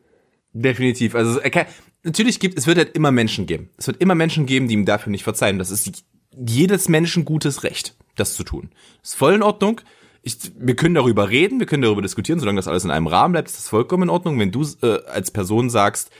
[0.53, 1.15] Definitiv.
[1.15, 1.65] Also kann,
[2.03, 3.69] natürlich gibt es wird halt immer Menschen geben.
[3.77, 5.59] Es wird immer Menschen geben, die ihm dafür nicht verzeihen.
[5.59, 6.03] Das ist
[6.35, 8.69] jedes Menschen gutes Recht, das zu tun.
[9.01, 9.81] Das ist voll in Ordnung.
[10.21, 13.33] Ich, wir können darüber reden, wir können darüber diskutieren, solange das alles in einem Rahmen
[13.33, 14.39] bleibt, ist das vollkommen in Ordnung.
[14.39, 16.11] Wenn du äh, als Person sagst,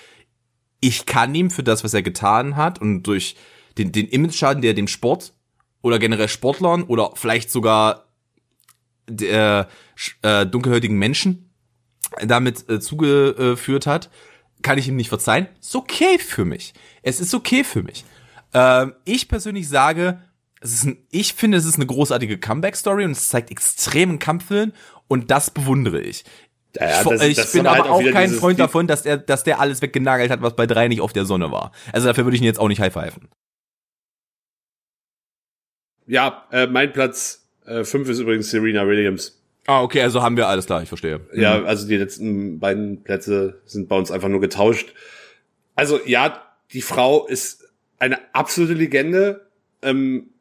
[0.81, 3.37] ich kann ihm für das, was er getan hat und durch
[3.77, 5.33] den, den Image-Schaden, der dem Sport
[5.81, 8.07] oder generell Sportlern oder vielleicht sogar
[9.07, 9.69] der
[10.21, 11.49] äh, dunkelhäutigen Menschen
[12.21, 14.09] damit äh, zugeführt hat,
[14.63, 15.47] kann ich ihm nicht verzeihen.
[15.61, 16.73] Ist okay für mich.
[17.03, 18.03] Es ist okay für mich.
[18.53, 20.19] Ähm, ich persönlich sage,
[20.61, 24.73] es ist ein, ich finde, es ist eine großartige Comeback-Story und es zeigt extremen Kampfwillen
[25.07, 26.23] und das bewundere ich.
[26.75, 29.43] Ja, das, ich das bin aber halt auch, auch kein Freund davon, dass er, dass
[29.43, 31.71] der alles weggenagelt hat, was bei drei nicht auf der Sonne war.
[31.91, 33.29] Also dafür würde ich ihn jetzt auch nicht high-pfeifen.
[36.07, 39.42] Ja, äh, mein Platz äh, fünf ist übrigens Serena Williams.
[39.65, 41.21] Ah, okay, also haben wir alles klar, ich verstehe.
[41.33, 41.65] Ja, mhm.
[41.65, 44.93] also die letzten beiden Plätze sind bei uns einfach nur getauscht.
[45.75, 47.63] Also ja, die Frau ist
[47.99, 49.47] eine absolute Legende.
[49.81, 50.31] Ähm,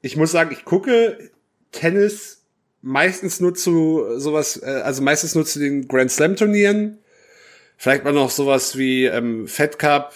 [0.00, 1.30] ich muss sagen, ich gucke
[1.70, 2.44] Tennis
[2.82, 6.98] meistens nur zu sowas, äh, also meistens nur zu den Grand Slam Turnieren.
[7.76, 10.14] Vielleicht mal noch sowas wie ähm, Fed Cup,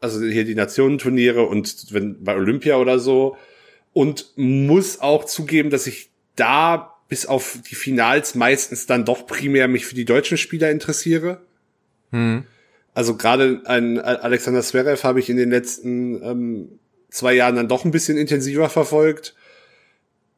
[0.00, 3.36] also hier die Nationenturniere und wenn bei Olympia oder so.
[3.92, 9.68] Und muss auch zugeben, dass ich da bis auf die Finals meistens dann doch primär
[9.68, 11.42] mich für die deutschen Spieler interessiere.
[12.10, 12.44] Hm.
[12.94, 16.78] Also gerade ein Alexander Zverev habe ich in den letzten ähm,
[17.10, 19.34] zwei Jahren dann doch ein bisschen intensiver verfolgt.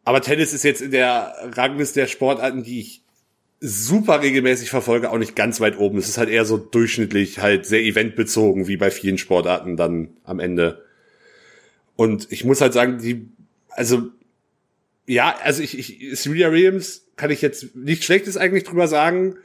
[0.02, 3.02] Aber Tennis ist jetzt in der Rangliste der Sportarten, die ich
[3.60, 5.98] super regelmäßig verfolge, auch nicht ganz weit oben.
[5.98, 10.40] Es ist halt eher so durchschnittlich, halt sehr eventbezogen, wie bei vielen Sportarten dann am
[10.40, 10.82] Ende.
[11.94, 13.28] Und ich muss halt sagen, die,
[13.68, 14.10] also
[15.07, 19.37] ja, also ich, ich Serena Williams kann ich jetzt nichts Schlechtes eigentlich drüber sagen.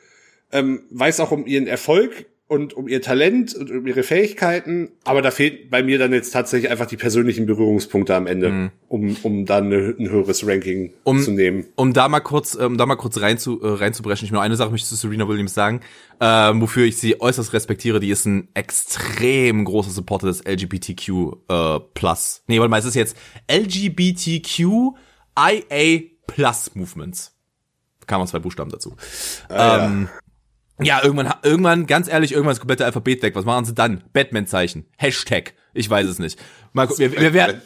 [0.51, 5.21] Ähm, weiß auch um ihren Erfolg und um ihr Talent und um ihre Fähigkeiten, aber
[5.21, 8.71] da fehlt bei mir dann jetzt tatsächlich einfach die persönlichen Berührungspunkte am Ende, mhm.
[8.87, 11.67] um, um dann ein höheres Ranking um, zu nehmen.
[11.75, 14.55] Um da mal kurz, um da mal kurz rein zu, äh, reinzubrechen, ich nur eine
[14.55, 15.81] Sache möchte ich zu Serena Williams sagen,
[16.19, 21.09] äh, wofür ich sie äußerst respektiere, die ist ein extrem großer Supporter des LGBTQ
[21.47, 22.41] äh, Plus.
[22.47, 23.15] Nee, warte mal, es ist jetzt
[23.47, 24.95] LGBTQ
[25.39, 27.35] IA Plus Movements.
[28.07, 28.95] Kamen zwei Buchstaben dazu.
[29.49, 30.09] Ah, ähm,
[30.79, 30.97] ja.
[30.97, 33.35] ja, irgendwann, irgendwann, ganz ehrlich, irgendwann ist das komplette Alphabet weg.
[33.35, 34.03] Was machen sie dann?
[34.13, 34.85] Batman-Zeichen.
[34.97, 35.53] Hashtag.
[35.73, 36.39] Ich weiß es nicht.
[36.73, 37.61] Mal gucken, wir, wir werden.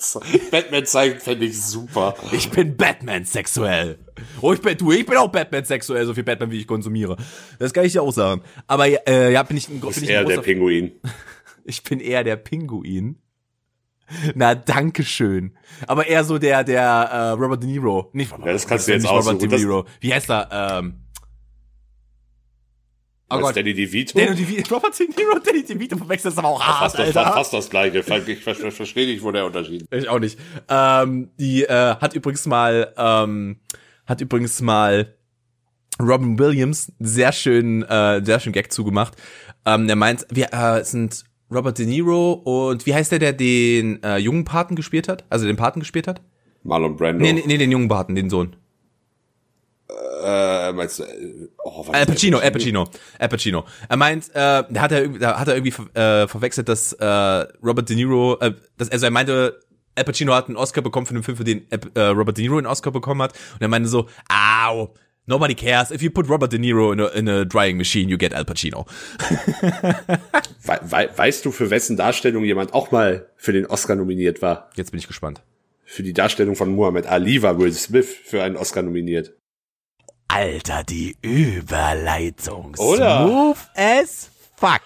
[0.52, 2.16] Batman zeigen fände ich super.
[2.32, 4.00] Ich bin Batman sexuell.
[4.42, 7.18] Oh, ich bin, du, ich bin auch Batman sexuell, so viel Batman, wie ich konsumiere.
[7.60, 8.42] Das kann ich dir auch sagen.
[8.68, 10.92] Aber äh, ja, bin ich ein, bin ich eher ein der großer Pinguin.
[11.66, 13.23] Ich bin eher der Pinguin.
[14.36, 15.56] Na, danke schön.
[15.88, 18.10] Aber eher so der, der äh, Robert De Niro.
[18.14, 19.40] Nicht Ja, das kannst du nicht jetzt Robert aussuchen.
[19.40, 19.86] De Das- Niro.
[20.00, 20.50] Wie heißt er?
[20.52, 21.00] Ähm,
[23.30, 23.56] oh Gott.
[23.58, 24.18] Danny DeVito?
[24.20, 27.34] Danny DeVito, Robert De Niro Danny DeVito verwechselt das aber auch hart, fast, das, Alter.
[27.34, 28.00] fast das gleiche.
[28.00, 28.06] Ich
[28.44, 30.04] ver- ver- verstehe nicht, wo der Unterschied ist.
[30.04, 30.38] Ich auch nicht.
[30.70, 33.60] Ähm, die äh, hat übrigens mal, ähm,
[34.06, 35.16] hat übrigens mal
[36.02, 39.16] Robin Williams sehr schön, äh, sehr schön Gag zugemacht.
[39.66, 41.24] Ähm, der meint, wir äh, sind
[41.54, 45.24] Robert De Niro und wie heißt der, der den äh, jungen Paten gespielt hat?
[45.30, 46.22] Also den Paten gespielt hat?
[46.64, 47.22] Marlon Brando.
[47.24, 48.56] Nee, nee, nee, den jungen Paten, den Sohn.
[50.26, 52.40] Äh, meinst du, äh, oh, Al Pacino?
[52.40, 52.88] Al Pacino,
[53.20, 53.66] Al Pacino.
[53.90, 57.06] Er meint, äh, da hat er, irgendwie- da hat er irgendwie äh, verwechselt, dass äh,
[57.62, 59.60] Robert De Niro, äh, dass, also er meinte,
[59.96, 62.58] Al Pacino hat einen Oscar bekommen für den Film, für den äh, Robert De Niro
[62.58, 63.34] einen Oscar bekommen hat.
[63.54, 64.94] Und er meinte so, au,
[65.28, 65.92] nobody cares.
[65.92, 68.46] If you put Robert De Niro in a, in a drying machine, you get Al
[68.46, 68.86] Pacino.
[70.66, 74.70] We we weißt du, für wessen Darstellung jemand auch mal für den Oscar nominiert war?
[74.76, 75.42] Jetzt bin ich gespannt.
[75.84, 79.34] Für die Darstellung von Muhammad Ali war Will Smith für einen Oscar nominiert.
[80.28, 82.76] Alter, die Überleitung.
[82.78, 83.28] Oder?
[83.28, 84.82] Smooth as fuck.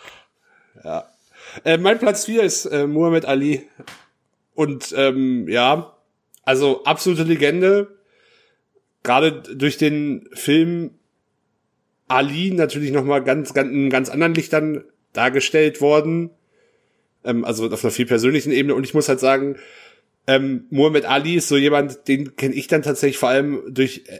[1.64, 3.68] Äh, mein Platz 4 ist äh, Muhammad Ali.
[4.54, 5.96] Und ähm, ja,
[6.44, 7.97] also absolute Legende.
[9.08, 10.92] Gerade durch den Film
[12.10, 14.84] Ali natürlich nochmal ganz, ganz, in ganz anderen Lichtern
[15.14, 16.30] dargestellt worden.
[17.24, 18.76] Ähm, also auf einer viel persönlichen Ebene.
[18.76, 19.56] Und ich muss halt sagen,
[20.28, 24.20] ähm, Muhammad Ali ist so jemand, den kenne ich dann tatsächlich vor allem durch, äh,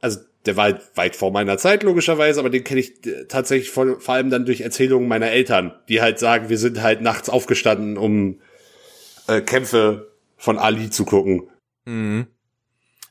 [0.00, 3.70] also der war halt weit vor meiner Zeit logischerweise, aber den kenne ich äh, tatsächlich
[3.70, 7.30] vor, vor allem dann durch Erzählungen meiner Eltern, die halt sagen, wir sind halt nachts
[7.30, 8.40] aufgestanden, um
[9.28, 11.48] äh, Kämpfe von Ali zu gucken.
[11.84, 12.26] Mhm.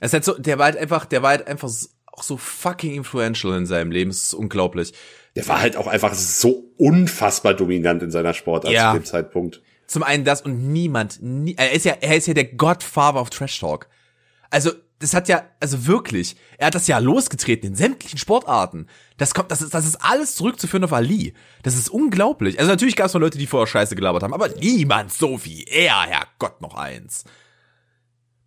[0.03, 1.69] Es ist halt so, der war halt einfach, der war halt einfach
[2.07, 4.11] auch so fucking influential in seinem Leben.
[4.11, 4.93] Es ist unglaublich.
[5.37, 8.91] Der war halt auch einfach so unfassbar dominant in seiner Sportart Ja.
[8.91, 9.61] zu dem Zeitpunkt.
[9.87, 13.29] Zum einen das und niemand, nie, er ist ja, er ist ja der Godfather of
[13.29, 13.87] Trash Talk.
[14.49, 18.87] Also, das hat ja, also wirklich, er hat das ja losgetreten in sämtlichen Sportarten.
[19.17, 21.33] Das kommt, das ist, das ist alles zurückzuführen auf Ali.
[21.61, 22.59] Das ist unglaublich.
[22.59, 25.63] Also natürlich gab es noch Leute, die vorher Scheiße gelabert haben, aber niemand so wie
[25.63, 27.23] er, Herrgott noch eins.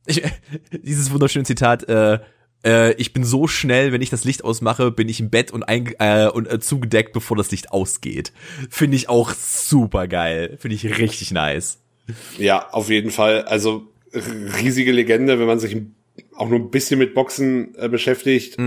[0.06, 0.22] Ich,
[0.82, 2.18] dieses wunderschöne Zitat, äh,
[2.64, 5.62] äh, ich bin so schnell, wenn ich das Licht ausmache, bin ich im Bett und,
[5.62, 8.32] ein, äh, und äh, zugedeckt, bevor das Licht ausgeht.
[8.70, 10.56] Finde ich auch super geil.
[10.58, 11.78] Finde ich richtig nice.
[12.38, 13.42] Ja, auf jeden Fall.
[13.42, 15.76] Also riesige Legende, wenn man sich
[16.34, 18.58] auch nur ein bisschen mit Boxen äh, beschäftigt.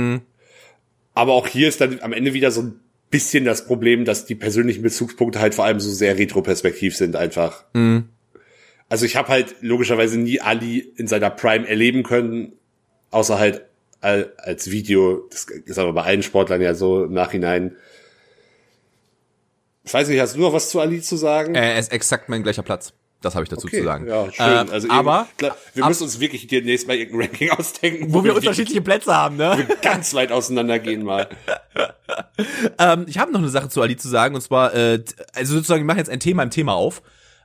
[1.14, 2.80] Aber auch hier ist dann am Ende wieder so ein
[3.10, 7.66] bisschen das Problem, dass die persönlichen Bezugspunkte halt vor allem so sehr retroperspektiv sind einfach.
[8.90, 12.54] Also ich habe halt logischerweise nie Ali in seiner Prime erleben können,
[13.12, 13.62] außer halt
[14.02, 15.28] al- als Video.
[15.30, 17.76] Das ist aber bei allen Sportlern ja so im Nachhinein.
[19.84, 21.56] Ich weiß nicht, hast du noch was zu Ali zu sagen?
[21.56, 22.94] Äh, er ist exakt mein gleicher Platz.
[23.22, 24.08] Das habe ich dazu zu sagen.
[24.08, 24.46] Ja, schön.
[24.48, 28.14] Ähm, also aber irgendwie- klar, wir ab- müssen uns wirklich demnächst mal irgendein Ranking ausdenken,
[28.14, 29.68] wo wir unterschiedliche Plätze haben, ne?
[29.82, 31.28] ganz weit auseinandergehen mal.
[32.80, 35.82] Ähm, ich habe noch eine Sache zu Ali zu sagen und zwar, äh, also sozusagen,
[35.82, 37.02] wir machen jetzt ein Thema im Thema auf.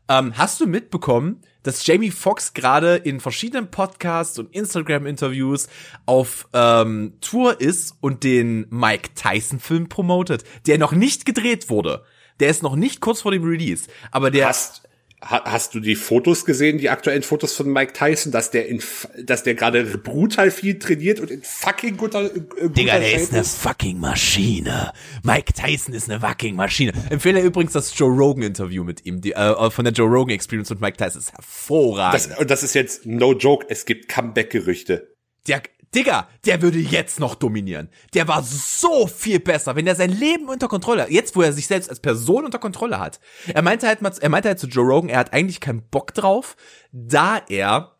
[0.08, 5.68] Ähm, hast du mitbekommen, dass Jamie Foxx gerade in verschiedenen Podcasts und Instagram-Interviews
[6.04, 12.04] auf ähm, Tour ist und den Mike Tyson-Film promotet, der noch nicht gedreht wurde.
[12.38, 14.88] Der ist noch nicht kurz vor dem Release, aber der Hast, ha,
[15.24, 18.82] hast du die Fotos gesehen, die aktuellen Fotos von Mike Tyson, dass der in,
[19.22, 23.32] dass der gerade brutal viel trainiert und in fucking guter, äh, guter Digga, der ist
[23.32, 24.92] eine fucking Maschine.
[25.22, 26.92] Mike Tyson ist eine fucking Maschine.
[27.10, 30.70] Empfehle übrigens das Joe Rogan Interview mit ihm, die, äh, von der Joe Rogan Experience
[30.70, 32.14] und Mike Tyson ist hervorragend.
[32.14, 35.14] Das, und das ist jetzt no joke, es gibt Comeback-Gerüchte.
[35.46, 35.62] der,
[35.94, 37.88] Digga, der würde jetzt noch dominieren.
[38.14, 41.10] Der war so viel besser, wenn er sein Leben unter Kontrolle hat.
[41.10, 43.20] Jetzt, wo er sich selbst als Person unter Kontrolle hat.
[43.52, 46.12] Er meinte halt mal, er meinte halt zu Joe Rogan, er hat eigentlich keinen Bock
[46.14, 46.56] drauf,
[46.92, 47.96] da er,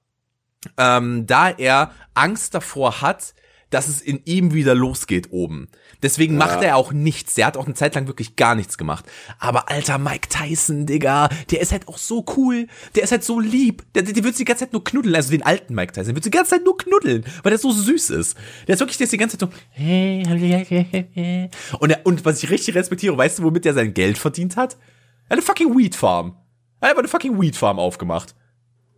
[0.76, 3.34] ähm, da er Angst davor hat,
[3.70, 5.68] dass es in ihm wieder losgeht oben.
[6.04, 7.32] Deswegen macht er auch nichts.
[7.32, 9.06] Der hat auch eine Zeit lang wirklich gar nichts gemacht.
[9.38, 12.66] Aber alter Mike Tyson, Digga, der ist halt auch so cool.
[12.94, 13.84] Der ist halt so lieb.
[13.94, 15.14] Der, der, der wird die ganze Zeit nur knuddeln.
[15.14, 16.08] Also den alten Mike Tyson.
[16.08, 18.36] Der wird die ganze Zeit nur knuddeln, weil der so süß ist.
[18.68, 19.78] Der ist wirklich, der ist die ganze Zeit so.
[21.78, 24.74] Und, er, und was ich richtig respektiere, weißt du, womit der sein Geld verdient hat?
[24.74, 26.36] Er hat eine fucking Weed Farm.
[26.80, 28.34] Er hat einfach eine fucking Weed Farm aufgemacht.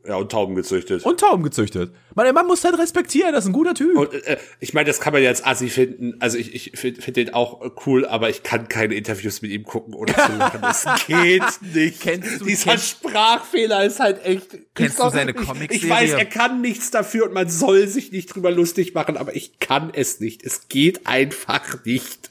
[0.08, 1.04] Ja, und Tauben gezüchtet.
[1.04, 1.92] Und Tauben gezüchtet.
[2.14, 3.96] Man, man muss halt respektieren, das ist ein guter Typ.
[3.96, 6.14] Und äh, ich meine, das kann man jetzt assi finden.
[6.20, 9.64] Also ich, ich finde find den auch cool, aber ich kann keine Interviews mit ihm
[9.64, 10.60] gucken oder zuhören.
[10.62, 11.42] Das geht
[11.74, 12.00] nicht.
[12.00, 14.46] Kennst du- Dieser kennst- Sprachfehler ist halt echt.
[14.74, 15.76] Kennst du seine ich, Comicserie?
[15.76, 19.34] Ich weiß, er kann nichts dafür und man soll sich nicht drüber lustig machen, aber
[19.34, 20.44] ich kann es nicht.
[20.44, 22.30] Es geht einfach nicht.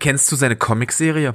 [0.00, 1.34] Kennst du seine Comicserie?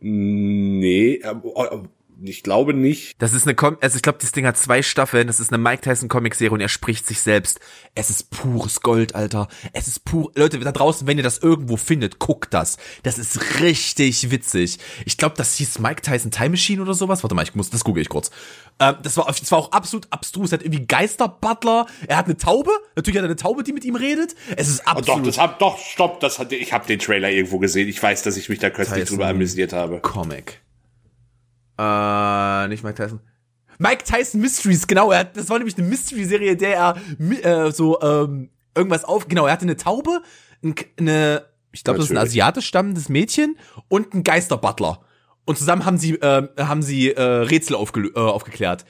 [0.00, 1.84] Nee, ähm, oh,
[2.22, 3.20] ich glaube nicht.
[3.20, 5.26] Das ist eine Com also ich glaube, das Ding hat zwei Staffeln.
[5.26, 7.60] Das ist eine Mike Tyson Comicserie und er spricht sich selbst.
[7.94, 9.48] Es ist pures Gold, Alter.
[9.72, 10.30] Es ist pur.
[10.34, 12.78] Leute, da draußen, wenn ihr das irgendwo findet, guckt das.
[13.02, 14.78] Das ist richtig witzig.
[15.04, 17.22] Ich glaube, das hieß Mike Tyson Time Machine oder sowas.
[17.22, 18.30] Warte mal, ich muss, das google ich kurz.
[18.78, 20.52] Ähm, das war, das war auch absolut abstrus.
[20.52, 21.86] Er hat irgendwie Geisterbutler.
[22.06, 22.70] Er hat eine Taube.
[22.94, 24.34] Natürlich hat er eine Taube, die mit ihm redet.
[24.56, 27.30] Es ist Oh, doch, absolut das hab, doch, stopp, das hat, ich habe den Trailer
[27.30, 27.88] irgendwo gesehen.
[27.88, 29.16] Ich weiß, dass ich mich da kürzlich Tyson.
[29.18, 30.00] drüber amüsiert habe.
[30.00, 30.60] Comic.
[31.78, 33.20] Äh, nicht Mike Tyson.
[33.78, 35.10] Mike Tyson Mysteries, genau.
[35.10, 39.28] Er hat, das war nämlich eine Mystery-Serie, der er äh, so ähm, irgendwas auf.
[39.28, 40.22] Genau, er hatte eine Taube,
[40.62, 43.56] ein, eine, ich glaube, das ist ein asiatisch stammendes Mädchen
[43.88, 45.00] und einen Geisterbutler.
[45.44, 48.84] Und zusammen haben sie ähm, haben sie äh, Rätsel äh, aufgeklärt.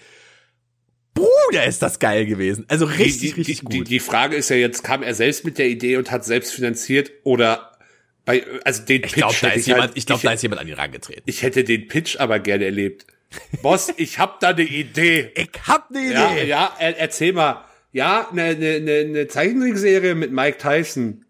[1.12, 2.66] Bruder, ist das geil gewesen.
[2.68, 3.72] Also richtig, die, die, richtig gut.
[3.72, 6.52] Die, die Frage ist ja jetzt, kam er selbst mit der Idee und hat selbst
[6.52, 7.75] finanziert oder
[8.26, 10.42] bei, also den ich Pitch glaube, da ist jemand, halt, ich glaube, ich, da ist
[10.42, 11.22] jemand an ihn rangetreten.
[11.24, 13.06] ich hätte den Pitch aber gerne erlebt.
[13.62, 15.30] Boss, ich hab da eine Idee.
[15.34, 16.46] Ich hab ne Ja, Idee.
[16.46, 17.64] ja, er, erzähl mal.
[17.92, 21.24] Ja, eine ne, ne, ne Zeichentrickserie mit Mike Tyson.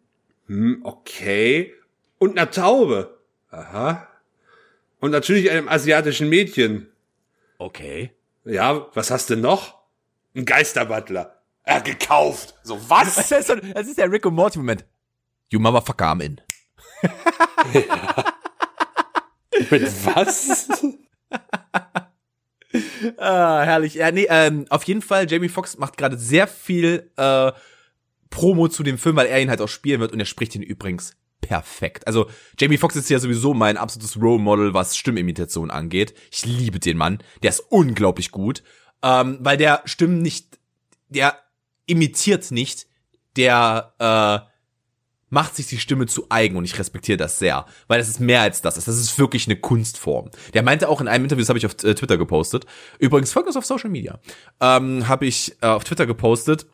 [0.47, 1.73] Hm, okay.
[2.19, 3.19] Und einer Taube.
[3.51, 4.09] Aha.
[4.99, 6.89] Und natürlich einem asiatischen Mädchen.
[7.59, 8.11] Okay.
[8.45, 9.77] Ja, was hast du noch?
[10.35, 11.41] Ein Geisterbutler.
[11.63, 12.55] Er gekauft.
[12.63, 13.17] So, was?
[13.29, 14.85] Das ist, das ist der Rick und Morty Moment.
[15.51, 16.41] You motherfucker, I'm in.
[19.71, 20.69] Mit was?
[23.17, 23.95] Ah, herrlich.
[23.95, 27.53] Ja, nee, ähm, auf jeden Fall, Jamie Foxx macht gerade sehr viel äh,
[28.31, 30.63] Promo zu dem Film, weil er ihn halt auch spielen wird und er spricht ihn
[30.63, 32.07] übrigens perfekt.
[32.07, 32.29] Also
[32.59, 36.15] Jamie Foxx ist ja sowieso mein absolutes Role Model, was Stimmimitation angeht.
[36.31, 37.19] Ich liebe den Mann.
[37.43, 38.63] Der ist unglaublich gut,
[39.03, 40.59] ähm, weil der Stimmen nicht,
[41.09, 41.39] der
[41.87, 42.87] imitiert nicht,
[43.37, 44.56] der äh,
[45.37, 48.41] macht sich die Stimme zu eigen und ich respektiere das sehr, weil das ist mehr
[48.41, 48.77] als das.
[48.77, 50.31] Das ist wirklich eine Kunstform.
[50.55, 52.65] Der meinte auch in einem Interview, das habe ich auf äh, Twitter gepostet.
[52.99, 54.19] Übrigens folgt uns auf Social Media.
[54.63, 56.65] Ähm, habe ich äh, auf Twitter gepostet.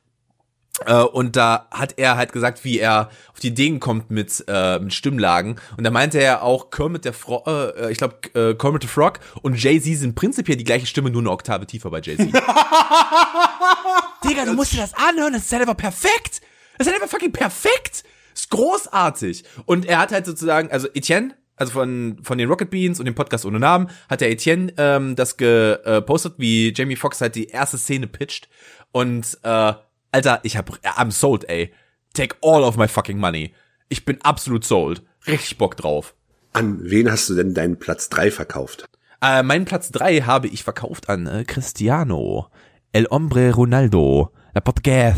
[0.86, 4.78] Äh, und da hat er halt gesagt, wie er auf die Ideen kommt mit, äh,
[4.78, 5.56] mit Stimmlagen.
[5.76, 9.18] Und da meinte er auch, Kermit der Frog, äh, ich glaube, äh, Kermit the Frog
[9.42, 12.32] und Jay-Z sind prinzipiell die gleiche Stimme, nur eine Oktave tiefer bei Jay-Z.
[14.24, 16.42] Digga, du musst dir das anhören, das ist halt einfach perfekt.
[16.78, 18.04] Das ist halt einfach fucking perfekt.
[18.34, 19.44] Ist großartig.
[19.66, 23.14] Und er hat halt sozusagen, also Etienne, also von, von den Rocket Beans und dem
[23.14, 27.78] Podcast ohne Namen, hat der Etienne ähm, das gepostet, wie Jamie Foxx halt die erste
[27.78, 28.48] Szene pitcht.
[28.90, 29.74] Und äh,
[30.12, 31.72] Alter, ich hab, I'm sold, ey.
[32.14, 33.54] Take all of my fucking money.
[33.88, 35.02] Ich bin absolut sold.
[35.26, 36.14] Richtig Bock drauf.
[36.52, 38.84] An wen hast du denn deinen Platz drei verkauft?
[39.22, 42.48] Äh, meinen Platz drei habe ich verkauft an äh, Cristiano.
[42.92, 44.32] El Hombre Ronaldo.
[44.52, 45.16] La Portuguese.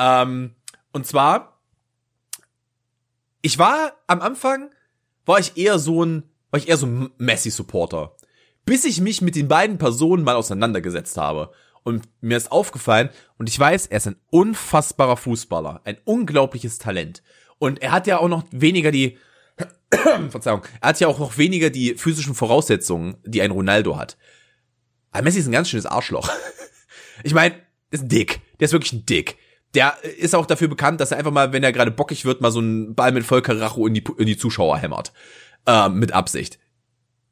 [0.00, 0.54] Ähm,
[0.92, 1.60] und zwar,
[3.42, 4.70] ich war am Anfang,
[5.26, 8.16] war ich eher so ein, war ich eher so ein Messi-Supporter.
[8.64, 11.52] Bis ich mich mit den beiden Personen mal auseinandergesetzt habe.
[11.82, 17.22] Und mir ist aufgefallen, und ich weiß, er ist ein unfassbarer Fußballer, ein unglaubliches Talent.
[17.58, 19.18] Und er hat ja auch noch weniger die,
[20.30, 24.16] Verzeihung, er hat ja auch noch weniger die physischen Voraussetzungen, die ein Ronaldo hat.
[25.10, 26.30] Aber Messi ist ein ganz schönes Arschloch.
[27.22, 27.54] Ich meine,
[27.90, 28.40] ist dick.
[28.58, 29.36] Der ist wirklich ein dick.
[29.74, 32.50] Der ist auch dafür bekannt, dass er einfach mal, wenn er gerade bockig wird, mal
[32.50, 35.12] so einen Ball mit Volker Racho in die, in die Zuschauer hämmert.
[35.66, 36.58] Ähm, mit Absicht.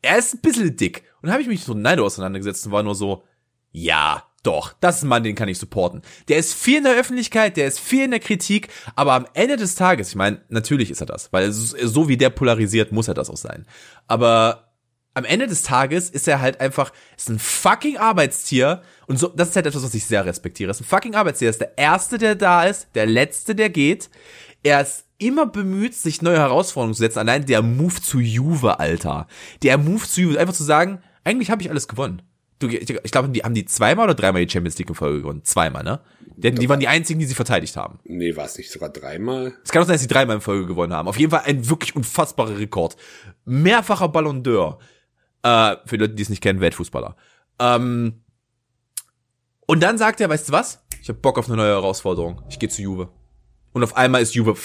[0.03, 1.05] Er ist ein bisschen dick.
[1.21, 3.25] Und dann habe ich mich mit Ronaldo auseinandergesetzt und war nur so,
[3.73, 6.03] ja, doch, das ist ein Mann, den kann ich supporten.
[6.29, 9.57] Der ist viel in der Öffentlichkeit, der ist viel in der Kritik, aber am Ende
[9.57, 13.09] des Tages, ich meine, natürlich ist er das, weil so so wie der polarisiert, muss
[13.09, 13.67] er das auch sein.
[14.07, 14.68] Aber
[15.19, 19.51] am Ende des Tages ist er halt einfach, ist ein fucking Arbeitstier und so, das
[19.51, 20.71] ist halt etwas, was ich sehr respektiere.
[20.71, 24.09] Ist ein fucking Arbeitstier, ist der Erste, der da ist, der Letzte, der geht.
[24.63, 27.19] Er ist immer bemüht, sich neue Herausforderungen zu setzen.
[27.19, 29.27] Allein der Move zu Juve, Alter.
[29.63, 32.23] Der Move zu Juve, einfach zu sagen, eigentlich habe ich alles gewonnen.
[32.61, 35.45] Du, ich glaube, die haben die zweimal oder dreimal die Champions League in Folge gewonnen.
[35.45, 36.01] Zweimal, ne?
[36.37, 37.99] Denn die waren die einzigen, die sie verteidigt haben.
[38.05, 39.55] Nee, war es nicht sogar dreimal?
[39.65, 41.09] Es kann auch sein, dass sie dreimal in Folge gewonnen haben.
[41.09, 42.97] Auf jeden Fall ein wirklich unfassbarer Rekord.
[43.45, 44.79] Mehrfacher Ballon d'Or.
[45.43, 47.17] Äh, für die Leute, die es nicht kennen, Weltfußballer.
[47.59, 48.23] Ähm,
[49.67, 50.83] und dann sagt er, weißt du was?
[51.03, 52.43] Ich habe Bock auf eine neue Herausforderung.
[52.49, 53.11] Ich gehe zu Juve.
[53.73, 54.57] Und auf einmal ist Juve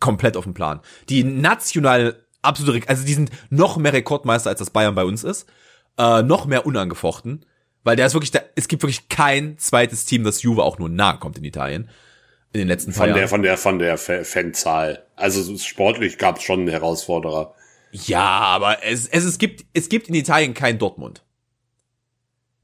[0.00, 0.80] komplett auf dem Plan.
[1.08, 5.46] Die national absolute, also die sind noch mehr Rekordmeister, als das Bayern bei uns ist.
[5.98, 7.46] äh, noch mehr unangefochten,
[7.84, 10.88] weil der ist wirklich, da, es gibt wirklich kein zweites Team, das Juve auch nur
[10.88, 11.88] nahe kommt in Italien
[12.52, 13.18] in den letzten von Jahren.
[13.18, 15.04] der von der von der Fanzahl.
[15.16, 17.54] Also sportlich gab es schon einen Herausforderer.
[17.94, 21.22] Ja, aber es, es, es gibt es gibt in Italien kein Dortmund.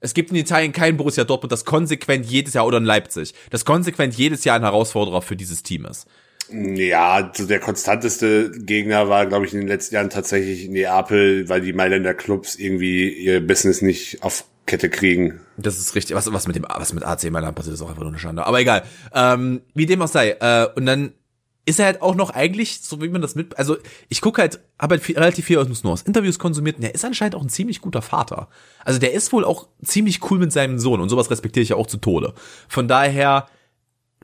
[0.01, 3.65] Es gibt in Italien kein Borussia Dortmund, das konsequent jedes Jahr oder in Leipzig, das
[3.65, 6.09] konsequent jedes Jahr ein Herausforderer für dieses Team ist.
[6.51, 11.61] Ja, so der konstanteste Gegner war, glaube ich, in den letzten Jahren tatsächlich Neapel, weil
[11.61, 15.41] die Mailänder Clubs irgendwie ihr Business nicht auf Kette kriegen.
[15.59, 16.17] Das ist richtig.
[16.17, 18.47] Was, was mit dem, was mit AC Mailand passiert, ist auch einfach nur eine Schande.
[18.47, 18.83] Aber egal.
[19.15, 20.31] Ähm, wie dem auch sei.
[20.41, 21.13] Äh, und dann
[21.71, 23.77] ist er halt auch noch eigentlich, so wie man das mit, also
[24.09, 26.95] ich gucke halt, habe halt viel, relativ viel aus, nur aus Interviews konsumiert und der
[26.95, 28.49] ist anscheinend auch ein ziemlich guter Vater.
[28.85, 31.77] Also der ist wohl auch ziemlich cool mit seinem Sohn und sowas respektiere ich ja
[31.77, 32.35] auch zu Tode.
[32.69, 33.47] Von daher,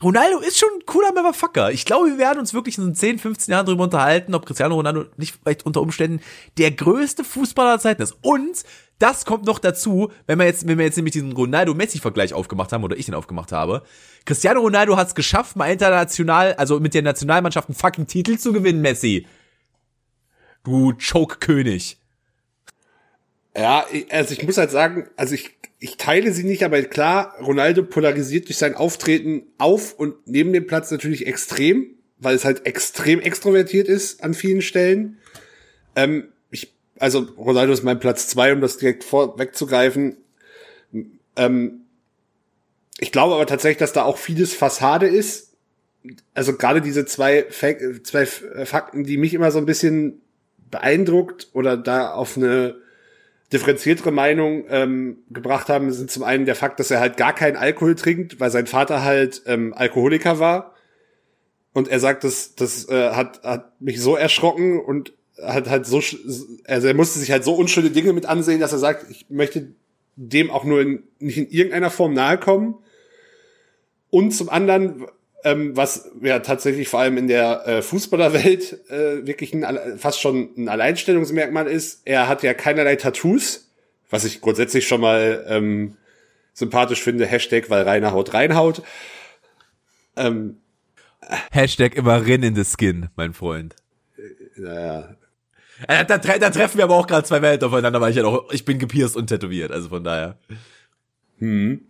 [0.03, 1.73] Ronaldo ist schon ein cooler Motherfucker.
[1.73, 4.75] Ich glaube, wir werden uns wirklich in so 10, 15 Jahren darüber unterhalten, ob Cristiano
[4.75, 6.21] Ronaldo nicht vielleicht unter Umständen
[6.59, 8.17] der größte Fußballer der Zeiten ist.
[8.21, 8.65] Und
[8.99, 12.85] das kommt noch dazu, wenn wir jetzt, wenn wir jetzt nämlich diesen Ronaldo-Messi-Vergleich aufgemacht haben
[12.85, 13.83] oder ich den aufgemacht habe.
[14.25, 18.53] Cristiano Ronaldo hat es geschafft, mal international, also mit der Nationalmannschaft einen fucking Titel zu
[18.53, 19.27] gewinnen, Messi.
[20.65, 21.99] Du Choke-König.
[23.57, 27.83] Ja, also ich muss halt sagen, also ich, ich teile sie nicht, aber klar, Ronaldo
[27.85, 33.21] polarisiert durch sein Auftreten auf und neben dem Platz natürlich extrem, weil es halt extrem
[33.21, 35.19] extrovertiert ist an vielen Stellen.
[35.95, 36.33] Ähm,
[36.99, 40.17] also Ronaldo ist mein Platz zwei, um das direkt vorwegzugreifen.
[41.37, 41.83] Ähm,
[42.99, 45.55] ich glaube aber tatsächlich, dass da auch vieles Fassade ist.
[46.35, 50.23] Also gerade diese zwei, Fak zwei Fakten, die mich immer so ein bisschen
[50.71, 52.77] beeindruckt oder da auf eine
[53.53, 57.57] differenziertere Meinung ähm, gebracht haben, sind zum einen der Fakt, dass er halt gar keinen
[57.57, 60.75] Alkohol trinkt, weil sein Vater halt ähm, Alkoholiker war.
[61.73, 65.13] Und er sagt, das, das äh, hat, hat mich so erschrocken und
[65.43, 66.03] hat halt so,
[66.65, 69.69] also er musste sich halt so unschöne Dinge mit ansehen, dass er sagt, ich möchte
[70.17, 72.77] dem auch nur in, nicht in irgendeiner Form nahe kommen.
[74.09, 75.07] Und zum anderen,
[75.45, 80.51] ähm, was ja tatsächlich vor allem in der äh, Fußballerwelt äh, wirklich ein, fast schon
[80.57, 83.71] ein Alleinstellungsmerkmal ist, er hat ja keinerlei Tattoos,
[84.09, 85.97] was ich grundsätzlich schon mal ähm,
[86.55, 87.27] sympathisch finde.
[87.27, 88.83] Hashtag, weil Reiner haut reinhaut.
[90.17, 90.57] Ähm,
[91.51, 93.77] Hashtag immer rin in the skin, mein Freund.
[94.57, 95.17] Naja.
[95.89, 98.51] Äh, da, da, treffen wir aber auch gerade zwei Welten aufeinander, weil ich ja noch,
[98.51, 100.39] ich bin gepierst und tätowiert, also von daher.
[101.39, 101.83] Hm.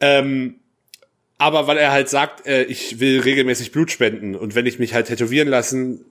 [0.00, 0.56] Ähm,
[1.38, 4.94] aber weil er halt sagt, äh, ich will regelmäßig Blut spenden und wenn ich mich
[4.94, 6.04] halt tätowieren lassen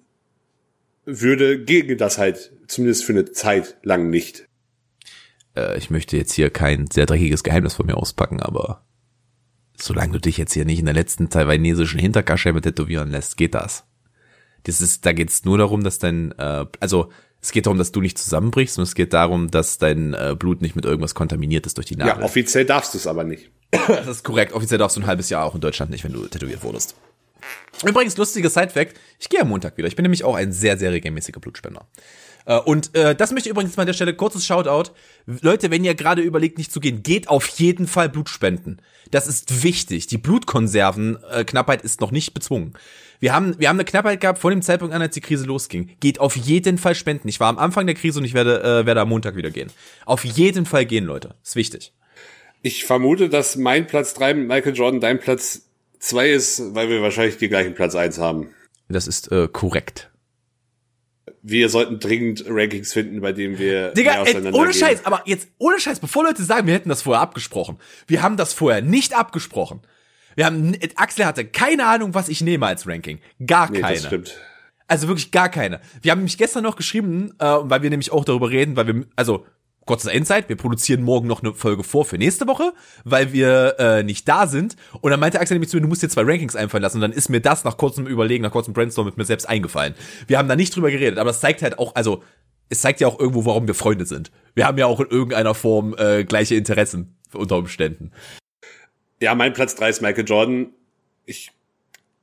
[1.06, 4.48] würde, ginge das halt zumindest für eine Zeit lang nicht.
[5.56, 8.84] Äh, ich möchte jetzt hier kein sehr dreckiges Geheimnis von mir auspacken, aber
[9.78, 13.86] solange du dich jetzt hier nicht in der letzten taiwanesischen Hinterkaschemme tätowieren lässt, geht das.
[14.66, 17.12] Das ist, da geht's nur darum, dass dein, äh, also
[17.42, 20.62] es geht darum, dass du nicht zusammenbrichst und es geht darum, dass dein äh, Blut
[20.62, 22.20] nicht mit irgendwas kontaminiert ist durch die Nadel.
[22.20, 23.50] Ja, offiziell darfst du es aber nicht.
[23.88, 24.54] Das ist korrekt.
[24.54, 26.96] Offiziell darfst du ein halbes Jahr auch in Deutschland nicht, wenn du tätowiert wurdest.
[27.84, 29.88] Übrigens, lustiger Side-Fact, ich gehe am Montag wieder.
[29.88, 31.86] Ich bin nämlich auch ein sehr, sehr regelmäßiger Blutspender.
[32.46, 34.92] Äh, und äh, das möchte ich übrigens mal an der Stelle kurzes Shoutout.
[35.26, 38.78] Leute, wenn ihr gerade überlegt, nicht zu gehen, geht auf jeden Fall Blut spenden.
[39.12, 40.08] Das ist wichtig.
[40.08, 42.74] Die Blutkonservenknappheit äh, ist noch nicht bezwungen.
[43.20, 45.96] Wir haben, wir haben eine Knappheit gehabt vor dem Zeitpunkt an, als die Krise losging.
[46.00, 47.28] Geht auf jeden Fall spenden.
[47.28, 49.72] Ich war am Anfang der Krise und ich werde, äh, werde am Montag wieder gehen.
[50.06, 51.36] Auf jeden Fall gehen, Leute.
[51.44, 51.94] Ist wichtig.
[52.62, 57.02] Ich vermute, dass mein Platz drei mit Michael Jordan dein Platz zwei ist, weil wir
[57.02, 58.50] wahrscheinlich die gleichen Platz eins haben.
[58.90, 60.12] Das ist äh, korrekt.
[61.42, 64.74] Wir sollten dringend Rankings finden, bei denen wir Digga, mehr auseinander ohne.
[64.74, 67.78] Scheiß, aber jetzt ohne Scheiß, bevor Leute sagen, wir hätten das vorher abgesprochen.
[68.08, 69.82] Wir haben das vorher nicht abgesprochen.
[70.36, 73.20] Wir haben Axel hatte keine Ahnung, was ich nehme als Ranking.
[73.46, 73.96] Gar nee, keine.
[73.96, 74.36] Das stimmt.
[74.88, 75.82] Also wirklich gar keine.
[76.02, 79.06] Wir haben nämlich gestern noch geschrieben, äh, weil wir nämlich auch darüber reden, weil wir,
[79.16, 79.46] also
[79.86, 82.74] kurzer Insight, wir produzieren morgen noch eine Folge vor für nächste Woche,
[83.04, 84.76] weil wir äh, nicht da sind.
[85.02, 86.98] Und dann meinte Axel nämlich zu mir, du musst dir zwei Rankings einfallen lassen.
[86.98, 89.96] Und dann ist mir das nach kurzem Überlegen, nach kurzem Brainstorm mit mir selbst eingefallen.
[90.28, 92.24] Wir haben da nicht drüber geredet, aber es zeigt halt auch, also
[92.70, 94.32] es zeigt ja auch irgendwo, warum wir Freunde sind.
[94.56, 98.12] Wir haben ja auch in irgendeiner Form äh, gleiche Interessen unter Umständen.
[99.20, 100.74] Ja, mein Platz drei ist Michael Jordan.
[101.26, 101.52] Ich,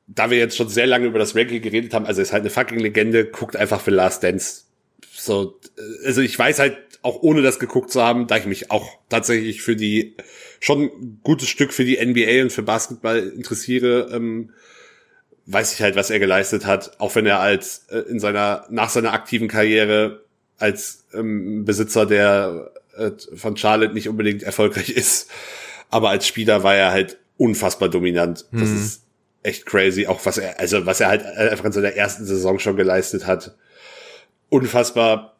[0.06, 2.50] da wir jetzt schon sehr lange über das Ranking geredet haben, also ist halt eine
[2.50, 4.64] fucking Legende, guckt einfach für Last Dance.
[5.12, 8.70] So, äh, also ich weiß halt auch ohne das geguckt zu haben, da ich mich
[8.70, 10.16] auch tatsächlich für die
[10.60, 14.50] schon ein gutes Stück für die NBA und für Basketball interessiere, ähm,
[15.46, 18.90] weiß ich halt, was er geleistet hat, auch wenn er als äh, in seiner nach
[18.90, 20.24] seiner aktiven Karriere
[20.58, 25.28] als ähm, Besitzer der äh, von Charlotte nicht unbedingt erfolgreich ist,
[25.92, 28.46] aber als Spieler war er halt unfassbar dominant.
[28.50, 28.76] Das mhm.
[28.76, 29.02] ist
[29.42, 32.76] echt crazy, auch was er also was er halt einfach in seiner ersten Saison schon
[32.76, 33.54] geleistet hat.
[34.48, 35.36] Unfassbar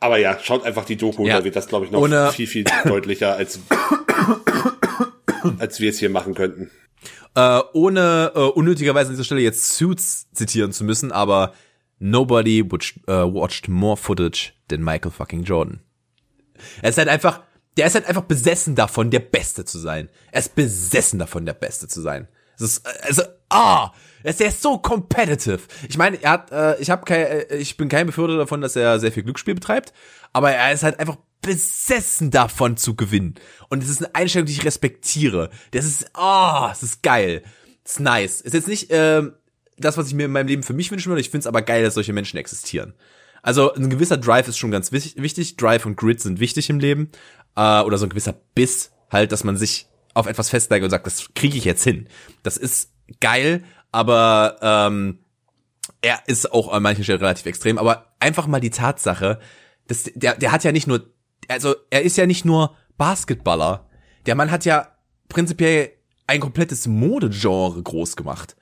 [0.00, 1.38] Aber ja, schaut einfach die Doku, Ja.
[1.38, 3.58] da wird das, glaube ich, noch Ohne- viel, viel deutlicher, als,
[5.58, 6.70] als wir es hier machen könnten.
[7.34, 11.54] Äh, ohne äh, unnötigerweise an dieser Stelle jetzt Suits zitieren zu müssen, aber
[11.98, 15.80] nobody watched, äh, watched more footage than Michael fucking Jordan.
[16.82, 17.42] Er ist halt einfach,
[17.76, 20.08] der ist halt einfach besessen davon, der Beste zu sein.
[20.32, 22.28] Er ist besessen davon, der Beste zu sein.
[22.56, 25.60] Es ist, äh, also, ah, er ist, er ist so competitive.
[25.88, 28.76] Ich meine, er hat, äh, ich habe kein, äh, ich bin kein Befürworter davon, dass
[28.76, 29.92] er sehr viel Glücksspiel betreibt,
[30.32, 33.34] aber er ist halt einfach besessen davon zu gewinnen.
[33.68, 35.50] Und es ist eine Einstellung, die ich respektiere.
[35.72, 37.42] Das ist, ah, es ist geil.
[37.84, 38.40] Es ist nice.
[38.40, 39.34] Ist jetzt nicht ähm,
[39.76, 41.20] das, was ich mir in meinem Leben für mich wünschen würde.
[41.20, 42.94] Ich finde es aber geil, dass solche Menschen existieren.
[43.42, 45.58] Also ein gewisser Drive ist schon ganz wich- wichtig.
[45.58, 47.10] Drive und Grit sind wichtig im Leben.
[47.56, 51.06] Äh, oder so ein gewisser Biss, halt, dass man sich auf etwas festlegt und sagt,
[51.06, 52.08] das kriege ich jetzt hin.
[52.42, 55.18] Das ist geil, aber ähm,
[56.00, 57.78] er ist auch an manchen Stellen relativ extrem.
[57.78, 59.40] Aber einfach mal die Tatsache,
[59.86, 61.10] dass der, der hat ja nicht nur,
[61.48, 63.88] also er ist ja nicht nur Basketballer.
[64.26, 64.88] Der Mann hat ja
[65.28, 65.90] prinzipiell
[66.26, 68.56] ein komplettes Modegenre groß gemacht.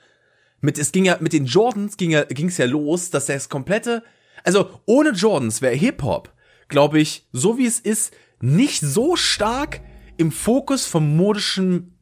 [0.60, 3.48] Mit, es ging ja, mit den Jordans ging ja, ging's ja los, dass er das
[3.48, 4.02] komplette,
[4.44, 6.32] also ohne Jordans wäre Hip-Hop,
[6.68, 8.12] glaube ich, so wie es ist,
[8.42, 9.80] nicht so stark
[10.18, 11.96] im Fokus vom modischen,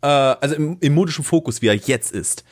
[0.00, 2.44] äh, also im, im modischen Fokus, wie er jetzt ist.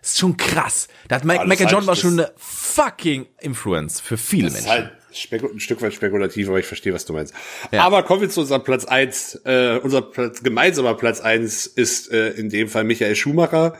[0.00, 0.88] Das ist schon krass.
[1.08, 4.66] Da hat Mike, Alles Michael Jordan war schon eine fucking Influence für viele Das ist
[4.66, 4.84] Menschen.
[4.84, 7.32] halt ein Stück weit spekulativ, aber ich verstehe, was du meinst.
[7.72, 7.84] Ja.
[7.84, 9.36] Aber kommen wir zu unserem Platz eins.
[9.44, 13.78] Äh, unser Platz, gemeinsamer Platz eins ist äh, in dem Fall Michael Schumacher.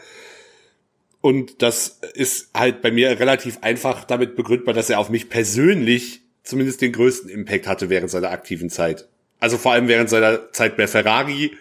[1.20, 6.23] Und das ist halt bei mir relativ einfach damit begründbar, dass er auf mich persönlich
[6.44, 9.08] zumindest den größten Impact hatte während seiner aktiven Zeit.
[9.40, 11.56] Also vor allem während seiner Zeit bei Ferrari.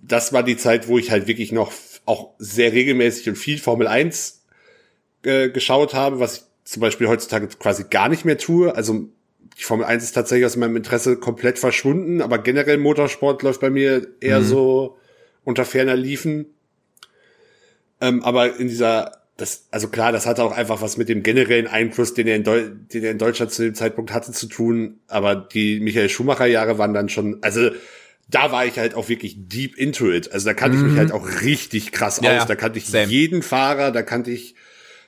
[0.00, 1.72] Das war die Zeit, wo ich halt wirklich noch
[2.04, 4.42] auch sehr regelmäßig und viel Formel 1
[5.22, 8.74] äh, geschaut habe, was ich zum Beispiel heutzutage quasi gar nicht mehr tue.
[8.74, 9.08] Also
[9.58, 13.70] die Formel 1 ist tatsächlich aus meinem Interesse komplett verschwunden, aber generell Motorsport läuft bei
[13.70, 14.98] mir eher so
[15.44, 16.46] unter ferner Liefen.
[18.00, 21.66] Ähm, aber in dieser, das, also klar, das hatte auch einfach was mit dem generellen
[21.66, 25.00] Einfluss, den er in, Deu den er in Deutschland zu dem Zeitpunkt hatte, zu tun.
[25.08, 27.70] Aber die Michael Schumacher-Jahre waren dann schon, also
[28.28, 30.32] da war ich halt auch wirklich deep into it.
[30.32, 32.46] Also da kannte ich mich halt auch richtig krass Ja, aus.
[32.46, 33.06] Da kannte ich Same.
[33.06, 34.54] jeden Fahrer, da kannte ich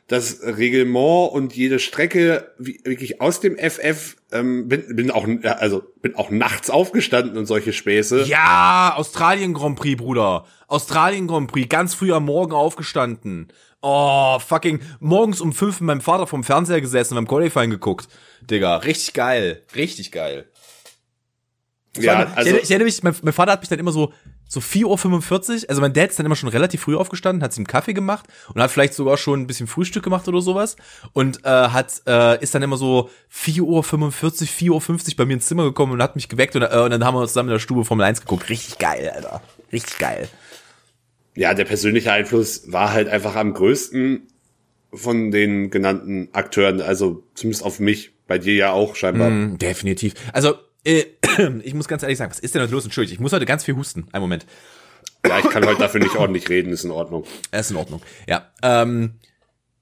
[0.09, 4.17] das Reglement und jede Strecke wie, wirklich aus dem FF.
[4.33, 8.23] Ähm, bin, bin auch, also bin auch nachts aufgestanden und solche Späße.
[8.25, 10.47] Ja, Australien Grand Prix, Bruder.
[10.67, 13.49] Australien Grand Prix, ganz früh am Morgen aufgestanden.
[13.81, 18.09] Oh, fucking, morgens um fünf mit meinem Vater vom Fernseher gesessen, beim Qualifying geguckt.
[18.41, 19.63] Digga, richtig geil.
[19.77, 20.49] Richtig geil.
[21.95, 23.69] Das Ja, war immer- ich, also- erinnere, ich erinnere mich, mein, mein Vater hat mich
[23.69, 24.13] dann immer so,
[24.49, 24.85] so 4.45
[25.65, 27.93] Uhr, also mein Dad ist dann immer schon relativ früh aufgestanden, hat sich einen Kaffee
[27.93, 30.77] gemacht und hat vielleicht sogar schon ein bisschen Frühstück gemacht oder sowas
[31.13, 33.83] und äh, hat äh, ist dann immer so 4.45 Uhr,
[34.81, 37.05] 4.50 Uhr bei mir ins Zimmer gekommen und hat mich geweckt und, äh, und dann
[37.05, 38.49] haben wir zusammen in der Stube Formel 1 geguckt.
[38.49, 39.43] Richtig geil, Alter.
[39.71, 40.29] Richtig geil.
[41.35, 44.27] ja, der persönliche Einfluss war halt einfach am größten
[44.93, 49.31] von den genannten Akteuren, also zumindest auf mich, bei dir ja auch scheinbar.
[49.31, 50.15] Mm, definitiv.
[50.33, 51.05] Also, äh,
[51.63, 52.85] ich muss ganz ehrlich sagen, was ist denn heute los?
[52.85, 54.09] Entschuldigung, ich muss heute ganz viel husten.
[54.13, 54.47] Einen Moment.
[55.27, 57.25] Ja, ich kann heute dafür nicht ordentlich reden, ist in Ordnung.
[57.51, 58.03] Er ist in Ordnung.
[58.27, 58.51] Ja.
[58.63, 59.15] Ähm,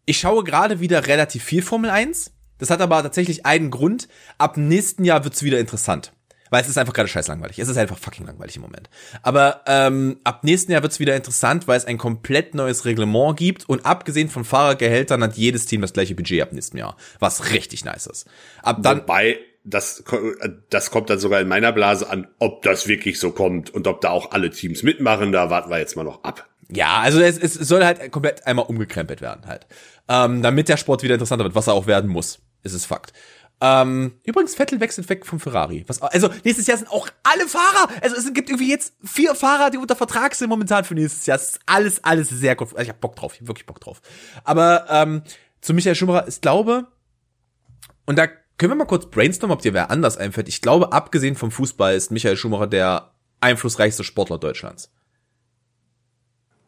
[0.07, 2.33] ich schaue gerade wieder relativ viel Formel 1.
[2.59, 4.09] Das hat aber tatsächlich einen Grund.
[4.39, 6.13] Ab nächsten Jahr wird's wieder interessant.
[6.51, 7.59] Weil es ist einfach gerade scheiß langweilig.
[7.59, 8.89] Es ist einfach fucking langweilig im Moment.
[9.23, 13.69] Aber ähm, ab nächsten Jahr wird's wieder interessant, weil es ein komplett neues Reglement gibt.
[13.69, 16.97] Und abgesehen von Fahrergehältern hat jedes Team das gleiche Budget ab nächstem Jahr.
[17.19, 18.27] Was richtig nice ist.
[18.63, 20.05] Ab dann, Wobei, das,
[20.71, 24.01] das kommt dann sogar in meiner Blase an, ob das wirklich so kommt und ob
[24.01, 26.49] da auch alle Teams mitmachen, da warten wir jetzt mal noch ab.
[26.69, 29.67] Ja, also es, es soll halt komplett einmal umgekrempelt werden halt.
[30.09, 32.41] Ähm, damit der Sport wieder interessanter wird, was er auch werden muss.
[32.63, 33.13] Ist es Fakt.
[33.61, 35.85] Ähm, übrigens, Vettel wechselt weg vom Ferrari.
[35.87, 37.89] Was, also nächstes Jahr sind auch alle Fahrer.
[38.03, 41.37] Also es gibt irgendwie jetzt vier Fahrer, die unter Vertrag sind momentan für nächstes Jahr.
[41.37, 42.69] Es ist alles, alles sehr gut.
[42.73, 44.01] Also ich hab Bock drauf, ich hab wirklich Bock drauf.
[44.45, 45.23] Aber ähm,
[45.61, 46.87] zu Michael Schumacher, ich glaube,
[48.05, 48.29] und da
[48.59, 50.49] können wir mal kurz brainstormen, ob dir wer anders einfällt.
[50.49, 54.91] Ich glaube, abgesehen vom Fußball ist Michael Schumacher der einflussreichste Sportler Deutschlands.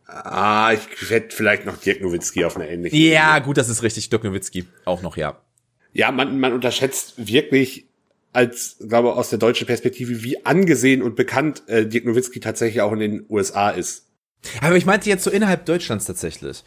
[0.07, 2.99] Ah, ich hätte vielleicht noch Dirk Nowitzki auf einer ähnlichen.
[2.99, 3.47] Ja, Ebene.
[3.47, 4.09] gut, das ist richtig.
[4.09, 5.41] Dirk Nowitzki auch noch, ja.
[5.93, 7.89] Ja, man, man unterschätzt wirklich
[8.33, 12.93] als, glaube aus der deutschen Perspektive, wie angesehen und bekannt äh, Dirk Nowitzki tatsächlich auch
[12.93, 14.07] in den USA ist.
[14.61, 16.65] Aber ich meinte jetzt so innerhalb Deutschlands tatsächlich.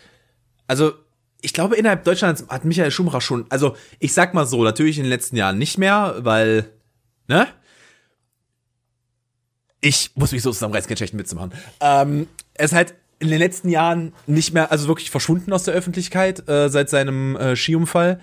[0.67, 0.93] Also,
[1.41, 5.03] ich glaube, innerhalb Deutschlands hat Michael Schumacher schon, also ich sag mal so, natürlich in
[5.03, 6.69] den letzten Jahren nicht mehr, weil,
[7.27, 7.47] ne?
[9.81, 11.51] Ich muss mich so zusammenreißen, keinen schlechten Witz machen.
[11.79, 15.73] Ähm, er ist halt in den letzten Jahren nicht mehr, also wirklich verschwunden aus der
[15.73, 18.19] Öffentlichkeit, äh, seit seinem äh, Skiunfall.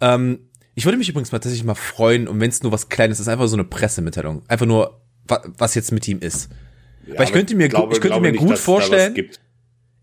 [0.00, 3.20] Ähm, Ich würde mich übrigens mal tatsächlich mal freuen, und wenn es nur was Kleines
[3.20, 4.42] ist, einfach so eine Pressemitteilung.
[4.48, 6.48] Einfach nur, wa- was jetzt mit ihm ist.
[7.06, 9.14] Ja, Weil ich könnte mir, glaube- gut, ich könnte mir nicht, gut vorstellen.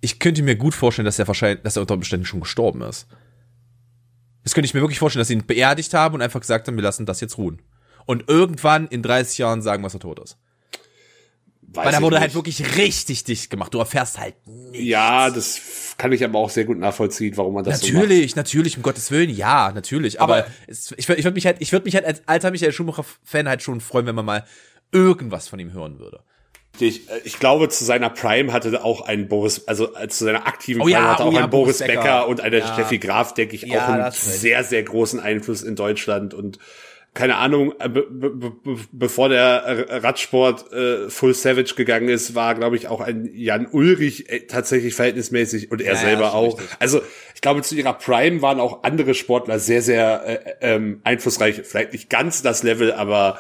[0.02, 3.08] Ich könnte mir gut vorstellen, dass er wahrscheinlich, dass er unter Umständen schon gestorben ist.
[4.44, 6.76] Das könnte ich mir wirklich vorstellen, dass sie ihn beerdigt haben und einfach gesagt haben,
[6.76, 7.62] wir lassen das jetzt ruhen.
[8.06, 10.38] Und irgendwann in 30 Jahren sagen, was er tot ist.
[11.62, 12.22] Weiß Weil da wurde nicht.
[12.22, 13.72] halt wirklich richtig dicht gemacht.
[13.74, 14.80] Du erfährst halt nichts.
[14.88, 15.62] Ja, das
[15.98, 17.94] kann ich aber auch sehr gut nachvollziehen, warum man das so macht.
[17.94, 20.20] Natürlich, natürlich, um Gottes Willen, ja, natürlich.
[20.20, 22.72] Aber, Aber- es, ich, ich würde mich halt, ich würde mich halt als alter Michael
[22.72, 24.46] Schumacher-Fan halt schon freuen, wenn man mal
[24.92, 26.24] irgendwas von ihm hören würde.
[26.82, 30.48] Ich, äh, ich glaube, zu seiner Prime hatte auch ein Boris, also äh, zu seiner
[30.48, 32.28] aktiven Oh Prime ja, hatte oh auch ja, ein Boris Becker, Becker.
[32.28, 32.74] und eine Ja.
[32.74, 36.60] Steffi Graf, denke ich, auch einen sehr, sehr großen Einfluss in Deutschland und
[37.16, 38.52] keine Ahnung, äh, be be be
[38.92, 44.30] bevor der Radsport äh, Full Savage gegangen ist, war, glaube ich, auch ein Jan Ulrich
[44.30, 46.60] äh, tatsächlich verhältnismäßig und er Ja, ja, selber auch.
[46.60, 46.78] richtig.
[46.80, 47.02] Also
[47.34, 50.24] ich glaube, zu ihrer Prime waren auch andere Sportler sehr, sehr
[50.62, 51.62] äh, ähm, einflussreich.
[51.64, 53.40] Vielleicht nicht ganz das Level, aber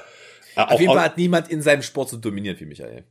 [0.55, 3.03] äh, auch, Auf jeden auch Fall hat niemand in seinem Sport so dominiert wie Michael.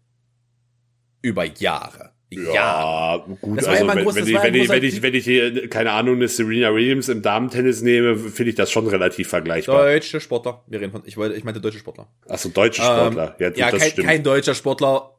[1.22, 2.12] Über Jahre.
[2.30, 5.24] Ja, gut, also wenn, großes- wenn, das ich, wenn, ich, großer- wenn, ich, wenn ich
[5.24, 9.84] hier, keine Ahnung, eine Serena Williams im Damentennis nehme, finde ich das schon relativ vergleichbar.
[9.84, 10.62] Deutsche Sportler.
[10.66, 12.06] Wir reden von, ich wollte, ich meinte deutsche Sportler.
[12.28, 13.34] Achso, deutsche Sportler.
[13.38, 14.06] ja, Ähm, gut, ja das kein, stimmt.
[14.08, 15.14] kein deutscher Sportler,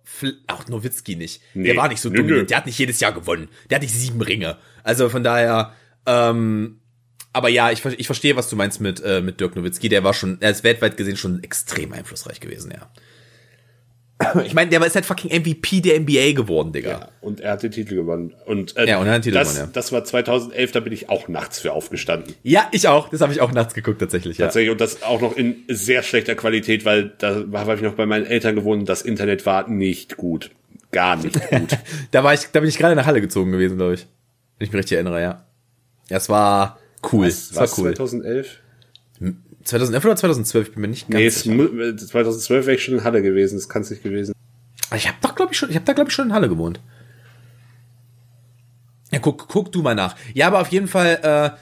[0.46, 1.42] auch Nowitzki nicht.
[1.56, 1.70] Nee.
[1.70, 2.42] Der war nicht so Nö, dominant.
[2.42, 2.46] nö.
[2.46, 3.50] Der hat nicht jedes Jahr gewonnen.
[3.72, 4.58] Der hat nicht sieben Ringe.
[4.84, 5.74] Also von daher,
[6.06, 6.80] ähm,
[7.34, 9.90] aber ja, ich, ich verstehe, was du meinst mit, äh, mit Dirk Nowitzki.
[9.90, 12.92] Der war schon, er ist weltweit gesehen schon extrem einflussreich gewesen, ja.
[14.46, 16.90] Ich meine, der war ist halt fucking MVP der NBA geworden, Digga.
[16.90, 18.34] ja, und er hat den Titel gewonnen.
[18.46, 19.72] Und, äh, Ja, und er hat den Titel das, gewonnen, ja.
[19.74, 22.36] das war 2011, da bin ich auch nachts für aufgestanden.
[22.44, 23.10] Ja, ich auch.
[23.10, 24.48] Das habe ich auch nachts geguckt, tatsächlich, ja.
[24.48, 27.94] Tatsächlich, und das auch noch in sehr schlechter Qualität, weil da war, habe ich noch
[27.94, 30.52] bei meinen Eltern gewohnt und das Internet war nicht gut.
[30.92, 31.78] Gar nicht gut.
[32.12, 34.08] Da war ich, da bin ich gerade nach Halle gezogen gewesen, glaube ich.
[34.58, 35.46] Wenn ich mich richtig erinnere, ja.
[36.10, 36.80] Ja, es war
[37.14, 37.28] cool.
[37.28, 37.94] es war Was, cool.
[37.96, 38.60] 2011?
[39.64, 41.56] 2011 oder 2012, ich bin mir nicht ganz Nee, sicher.
[41.56, 44.34] mu- äh, 2012 wäre ich schon in Halle gewesen, das kann es nicht gewesen.
[44.96, 46.80] Ich habe doch, glaube ich, schon, ich habe da, glaube ich, schon in Halle gewohnt.
[49.12, 50.16] Ja, guck, guck du mal nach.
[50.34, 51.60] Ja, aber auf jeden Fall, äh,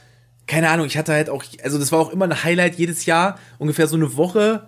[0.47, 3.37] keine Ahnung, ich hatte halt auch, also das war auch immer ein Highlight jedes Jahr,
[3.57, 4.67] ungefähr so eine Woche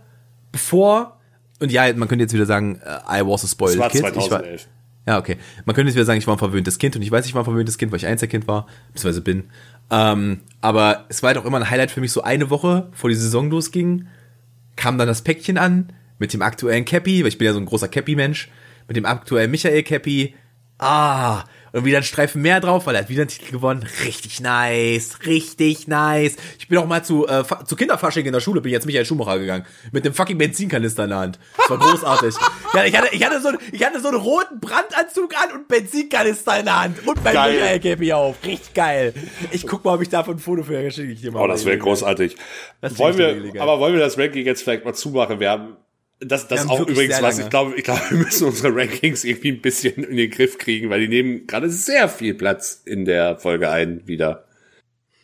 [0.52, 1.20] bevor.
[1.60, 4.00] Und ja, man könnte jetzt wieder sagen, äh, I was a spoiled Das war kid.
[4.00, 4.68] Ich war, 2011.
[5.10, 5.38] ja, okay.
[5.66, 7.42] Man könnte jetzt wieder sagen, ich war ein verwöhntes Kind und ich weiß, ich war
[7.42, 9.46] ein verwöhntes Kind, weil ich Einzelkind war, beziehungsweise bin.
[9.90, 13.10] Ähm, aber es war halt auch immer ein Highlight für mich, so eine Woche, bevor
[13.10, 14.06] die Saison losging,
[14.76, 17.66] kam dann das Päckchen an mit dem aktuellen Cappy, weil ich bin ja so ein
[17.66, 18.52] großer Cappy-Mensch,
[18.88, 20.36] mit dem aktuellen Michael Cappy.
[20.78, 23.86] Ah, und wieder ein Streifen mehr drauf, weil er hat wieder einen Titel gewonnen.
[24.06, 26.36] Richtig nice, richtig nice.
[26.58, 29.40] Ich bin auch mal zu, äh, zu Kinderfasching in der Schule, bin jetzt Michael Schumacher
[29.40, 29.66] gegangen.
[29.92, 31.40] Mit dem fucking Benzinkanister in der Hand.
[31.58, 32.36] Das war großartig.
[32.74, 35.68] ja, ich hatte, ich hatte so, einen- ich hatte so einen roten Brandanzug an und
[35.68, 37.08] Benzinkanister in der Hand.
[37.08, 37.54] Und mein Geil.
[37.54, 38.36] Michael Cappy auf.
[38.46, 39.14] Richtig geil.
[39.52, 41.44] Ich guck mal, ob ich davon ein Foto für euch schicke ich dir mal.
[41.44, 42.36] Oh, das wäre großartig.
[42.82, 45.40] Das wollen wir, aber wollen wir das Ranking jetzt vielleicht mal zumachen?
[45.40, 45.76] Wir haben
[46.20, 47.40] das, das auch übrigens was.
[47.40, 50.90] Ich glaube, ich glaube, wir müssen unsere Rankings irgendwie ein bisschen in den Griff kriegen,
[50.90, 54.46] weil die nehmen gerade sehr viel Platz in der Folge ein wieder.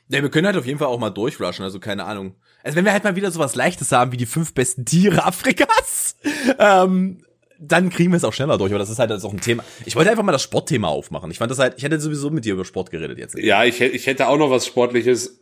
[0.08, 2.36] Ja, wir können halt auf jeden Fall auch mal durchrushen, also keine Ahnung.
[2.64, 6.16] Also wenn wir halt mal wieder sowas Leichtes haben wie die fünf besten Tiere Afrikas,
[6.60, 7.24] ähm,
[7.60, 9.64] dann kriegen wir es auch schneller durch, aber das ist halt jetzt auch ein Thema.
[9.86, 11.32] Ich wollte einfach mal das Sportthema aufmachen.
[11.32, 13.38] Ich fand das halt, ich hätte sowieso mit dir über Sport geredet jetzt.
[13.38, 15.40] Ja, ich, ich hätte auch noch was Sportliches.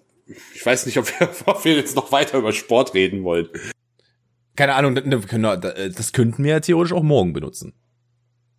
[0.55, 3.49] Ich weiß nicht, ob wir, ob wir jetzt noch weiter über Sport reden wollen.
[4.55, 7.73] Keine Ahnung, das, wir können, das könnten wir ja theoretisch auch morgen benutzen,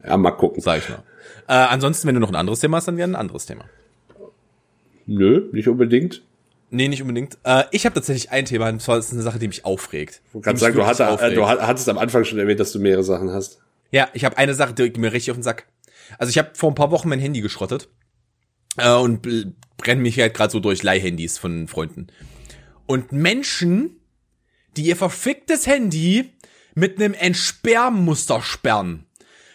[0.04, 0.60] Ja, mal gucken.
[0.60, 1.02] sag ich mal.
[1.48, 3.64] Äh, ansonsten, wenn du noch ein anderes Thema hast, dann gerne ein anderes Thema.
[5.06, 6.22] Nö, nicht unbedingt.
[6.70, 7.38] Nee, nicht unbedingt.
[7.44, 10.22] Äh, ich habe tatsächlich ein Thema, und zwar ist eine Sache, die mich aufregt.
[10.32, 11.36] Du kannst sagen, du, hatte, äh, aufregt.
[11.36, 13.60] du hat- hattest am Anfang schon erwähnt, dass du mehrere Sachen hast.
[13.90, 15.66] Ja, ich habe eine Sache, die mir richtig auf den Sack.
[16.18, 17.88] Also ich habe vor ein paar Wochen mein Handy geschrottet
[18.78, 19.22] äh, und
[19.76, 22.08] brenne mich halt gerade so durch Leihhandys von Freunden.
[22.86, 23.96] Und Menschen,
[24.76, 26.32] die ihr verficktes Handy
[26.74, 29.06] mit einem Entsperrmuster sperren.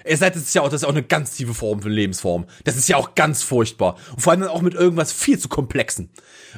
[0.05, 2.45] Ihr seid, das ist ja auch, das ist auch eine ganz tiefe Form von Lebensform.
[2.63, 3.97] Das ist ja auch ganz furchtbar.
[4.11, 6.09] Und vor allem dann auch mit irgendwas viel zu komplexen.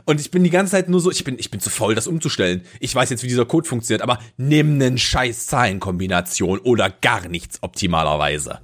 [0.05, 2.07] Und ich bin die ganze Zeit nur so, ich bin, ich bin zu faul, das
[2.07, 2.61] umzustellen.
[2.79, 7.61] Ich weiß jetzt, wie dieser Code funktioniert, aber nimm nen scheiß Zahlenkombination oder gar nichts
[7.63, 8.59] optimalerweise.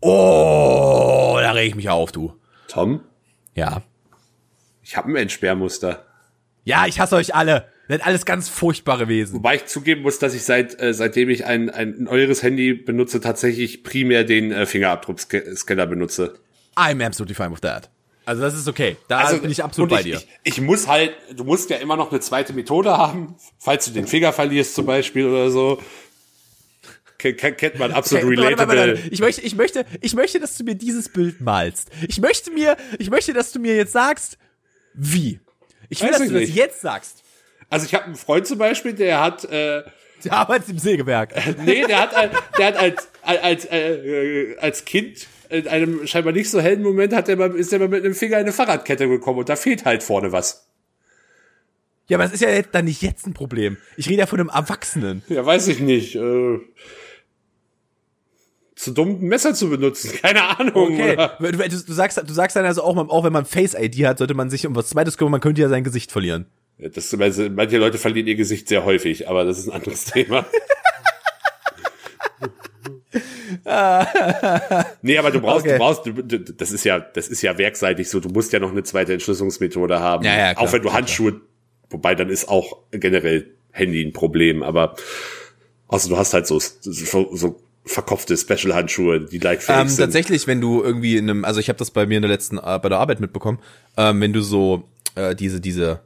[0.00, 2.34] Oh, da reg ich mich auf, du.
[2.66, 3.00] Tom,
[3.54, 3.82] Ja.
[4.82, 6.04] ich habe ein Entsperrmuster.
[6.64, 7.68] Ja, ich hasse euch alle.
[7.88, 9.36] Das sind alles ganz furchtbare Wesen.
[9.36, 13.20] Wobei ich zugeben muss, dass ich seit äh, seitdem ich ein, ein neueres Handy benutze,
[13.20, 16.38] tatsächlich primär den äh, Fingerabdruckscanner benutze.
[16.76, 17.88] I'm absolutely fine with that.
[18.26, 18.96] Also das ist okay.
[19.08, 20.16] Da bin ich absolut bei ich, dir.
[20.44, 23.92] Ich, ich muss halt, du musst ja immer noch eine zweite Methode haben, falls du
[23.92, 25.80] den Finger verlierst zum Beispiel oder so.
[27.16, 28.96] Ken- ken- Kennt man absolut Okay, warte, warte, relatable.
[28.98, 29.08] warte.
[29.14, 31.88] Ich möchte, ich möchte, ich möchte, dass du mir dieses Bild malst.
[32.06, 34.36] Ich möchte mir, ich möchte, dass du mir jetzt sagst,
[34.94, 35.40] wie.
[35.88, 36.54] Ich will, Weiß dass ich du das nicht.
[36.54, 37.22] jetzt sagst.
[37.70, 39.82] Also ich habe einen Freund zum Beispiel, der hat, äh,
[40.24, 41.34] Der arbeitet im Sägewerk.
[41.64, 46.60] nee, der hat, der hat als, als, äh, als Kind in einem scheinbar nicht so
[46.60, 49.38] hellen Moment hat er mal, ist er mal mit einem Finger in eine Fahrradkette gekommen
[49.38, 50.66] und da fehlt halt vorne was.
[52.08, 53.76] Ja, aber es ist ja dann nicht jetzt ein Problem.
[53.96, 55.22] Ich rede ja von einem Erwachsenen.
[55.28, 56.16] Ja, weiß ich nicht.
[56.16, 56.58] Äh,
[58.74, 60.12] zu dumm, ein Messer zu benutzen.
[60.22, 60.94] Keine Ahnung.
[60.94, 61.16] Okay.
[61.38, 64.48] Du, du, sagst, du sagst dann also auch, auch wenn man Face-ID hat, sollte man
[64.48, 66.46] sich um was Zweites kümmern, man könnte ja sein Gesicht verlieren.
[66.78, 67.12] Das,
[67.50, 70.46] manche Leute verlieren ihr Gesicht sehr häufig, aber das ist ein anderes Thema.
[75.02, 75.72] nee, aber du brauchst, Okay.
[75.74, 78.20] du brauchst, du, du, das ist ja, das ist ja werkseitig so.
[78.20, 80.24] Du musst ja noch eine zweite Entschlüsselungsmethode haben.
[80.24, 81.40] Ja, ja, klar, auch wenn du klar, Handschuhe,
[81.90, 84.96] wobei dann ist auch generell Handy ein Problem, aber
[85.88, 90.04] also du hast halt so, so, so verkopfte Special-Handschuhe, die leitfähig Ähm, sind.
[90.04, 92.58] tatsächlich, wenn du irgendwie in einem, also ich habe das bei mir in der letzten,
[92.58, 93.58] äh, bei der Arbeit mitbekommen,
[93.96, 96.00] ähm, wenn du so äh, diese, diese,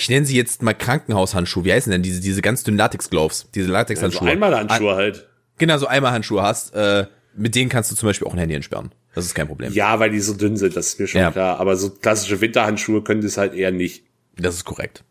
[0.00, 3.70] ich nenne sie jetzt mal Krankenhaushandschuhe, wie heißen denn diese, diese ganz dünnen Latex-Gloves, diese
[3.70, 4.28] Latex-Handschuhe.
[4.28, 5.26] einmal Handschuhe halt.
[5.58, 8.54] Genau, so einmal Handschuhe hast, äh, mit denen kannst du zum Beispiel auch ein Handy
[8.54, 8.90] entsperren.
[9.14, 9.72] Das ist kein Problem.
[9.72, 11.30] Ja, weil die so dünn sind, das ist mir schon Ja.
[11.30, 11.58] klar.
[11.60, 14.04] Aber so klassische Winterhandschuhe können das halt eher nicht.
[14.36, 15.02] Das ist korrekt.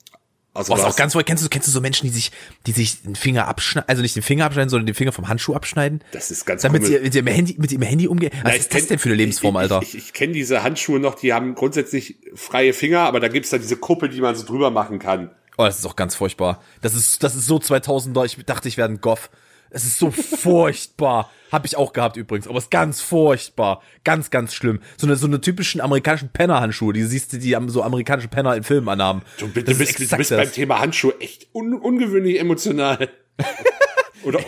[0.55, 2.31] Also Was auch ganz wohl, kennst du, kennst du so Menschen, die sich,
[2.65, 5.53] die sich den Finger abschneiden, also nicht den Finger abschneiden, sondern den Finger vom Handschuh
[5.53, 6.01] abschneiden?
[6.13, 6.97] Das ist ganz Damit komisch.
[6.97, 8.31] sie mit ihrem Handy, mit ihrem Handy umgehen?
[8.41, 9.81] Was Ja, ist ich das kenn- denn für eine Lebensform, Alter?
[9.83, 13.49] Ich, ich, ich kenne diese Handschuhe noch, die haben grundsätzlich freie Finger, aber da gibt's
[13.49, 15.29] da diese Kuppel, die man so drüber machen kann.
[15.57, 16.61] Oh, das ist auch ganz furchtbar.
[16.81, 18.25] Das ist, das ist so 2000er.
[18.25, 19.29] Ich dachte, ich werde ein Goff.
[19.75, 21.29] Es ist so furchtbar.
[21.51, 23.81] Hab ich auch gehabt übrigens, aber es ist ganz furchtbar.
[24.05, 24.79] Ganz, ganz schlimm.
[24.95, 28.63] So eine, so eine typischen amerikanischen Penner-Handschuhe, die siehst du, die so amerikanische Penner in
[28.63, 29.23] Filmen anhaben.
[29.37, 33.09] Du, du, Das ist bist, du bist beim Thema Handschuhe echt un, ungewöhnlich emotional.
[34.23, 34.39] Oder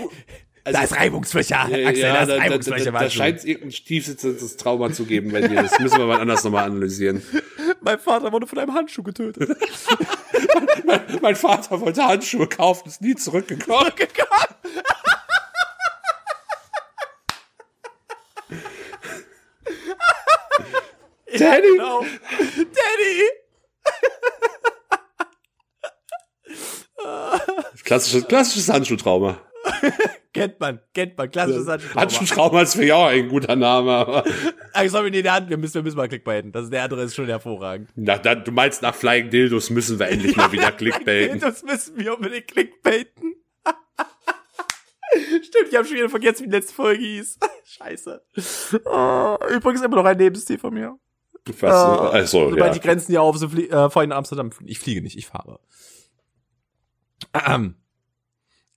[0.63, 2.85] also, Da ist Reibungsfläche, Axel, ja, da ist da, da, Reibungsfläche.
[2.85, 3.11] da, da Wahnsinn.
[3.17, 5.61] scheint es irgendein tiefsitzendes Trauma zu geben bei dir.
[5.61, 7.21] Das müssen wir mal anders nochmal analysieren.
[7.81, 9.57] mein Vater wurde von einem Handschuh getötet.
[11.21, 13.91] Mein Vater wollte Handschuhe kaufen, ist nie zurückgekommen.
[21.35, 21.67] Daddy!
[21.71, 22.01] Genau.
[22.01, 23.23] Daddy!
[27.83, 29.39] Klassisches, klassisches Handschuhtrauma.
[30.33, 31.31] Kennt man, kennt man.
[31.31, 31.95] Klassisches Handschuh.
[31.95, 34.23] Handschuhtrauma ist für ja auch ein guter Name, aber
[34.83, 36.51] Ich soll mir in die Hand, wir müssen, wir müssen mal clickbaiten.
[36.51, 37.89] Das, der andere ist schon hervorragend.
[37.95, 41.39] nach, da, du meinst, nach Flying Dildos müssen wir endlich mal wieder clickbaiten.
[41.39, 43.35] Das müssen wir unbedingt clickbaiten.
[45.43, 47.39] Stimmt, ich habe schon wieder vergessen, wie die letzte Folge hieß.
[47.65, 48.21] Scheiße.
[48.85, 50.97] Oh, übrigens immer noch ein Lebensziel von mir.
[51.61, 51.73] Was,
[52.13, 52.73] also, Sobald ja.
[52.73, 54.51] die Grenzen hier auf, so flie äh, ich nach Amsterdam.
[54.65, 55.59] Ich fliege nicht, ich fahre.
[57.45, 57.75] Ähm.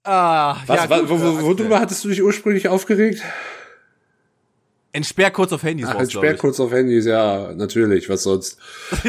[0.02, 1.78] Ah, Was, ja, wa- gut, wo, äh, wo, worüber Axel.
[1.80, 3.22] hattest du dich ursprünglich aufgeregt?
[4.92, 6.40] Entsperr kurz auf Handys Ach, raus, jetzt glaub sperr ich.
[6.40, 8.58] kurz auf Handys, ja, natürlich, was sonst.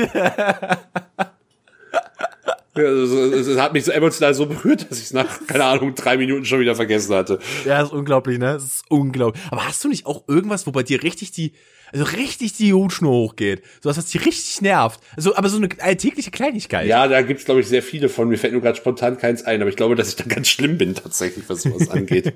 [2.76, 5.66] Ja, also, es, es hat mich so emotional so berührt, dass ich es nach, keine
[5.66, 7.40] Ahnung, drei Minuten schon wieder vergessen hatte.
[7.66, 8.54] Ja, ist unglaublich, ne?
[8.54, 9.44] Das ist unglaublich.
[9.52, 11.52] Aber hast du nicht auch irgendwas, wo bei dir richtig die,
[11.92, 13.64] also richtig die Hutschnur hochgeht?
[13.82, 15.02] So was, was dich richtig nervt.
[15.18, 16.88] Also, aber so eine alltägliche Kleinigkeit.
[16.88, 18.30] Ja, da gibt's glaube ich, sehr viele von.
[18.30, 20.78] Mir fällt nur gerade spontan keins ein, aber ich glaube, dass ich da ganz schlimm
[20.78, 22.34] bin, tatsächlich, was sowas angeht.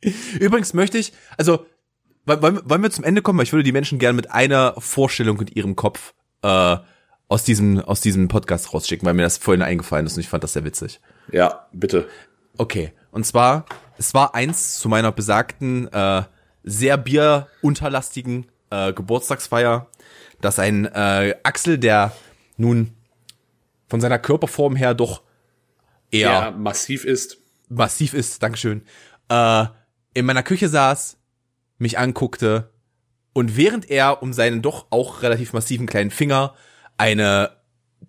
[0.38, 1.66] Übrigens möchte ich, also,
[2.24, 3.38] wollen, wollen wollen wir zum Ende kommen?
[3.38, 6.76] Weil ich würde die Menschen gerne mit einer Vorstellung in ihrem Kopf, äh,
[7.28, 10.44] aus diesem, aus diesem Podcast rausschicken, weil mir das vorhin eingefallen ist und ich fand
[10.44, 11.00] das sehr witzig.
[11.32, 12.08] Ja, bitte.
[12.56, 13.66] Okay, und zwar,
[13.98, 16.22] es war eins zu meiner besagten, äh,
[16.62, 19.88] sehr bierunterlastigen äh, Geburtstagsfeier,
[20.40, 22.12] dass ein äh, Axel, der
[22.56, 22.92] nun
[23.88, 25.22] von seiner Körperform her doch
[26.10, 27.38] eher Ja, massiv ist.
[27.68, 28.82] massiv ist, Dankeschön,
[29.28, 29.66] äh,
[30.14, 31.18] in meiner Küche saß,
[31.78, 32.70] mich anguckte
[33.32, 36.54] und während er um seinen doch auch relativ massiven kleinen Finger
[36.96, 37.50] eine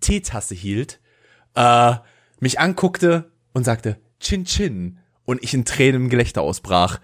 [0.00, 1.00] Teetasse hielt,
[1.54, 1.94] äh,
[2.40, 7.00] mich anguckte und sagte Chin Chin und ich in Tränen im Gelächter ausbrach.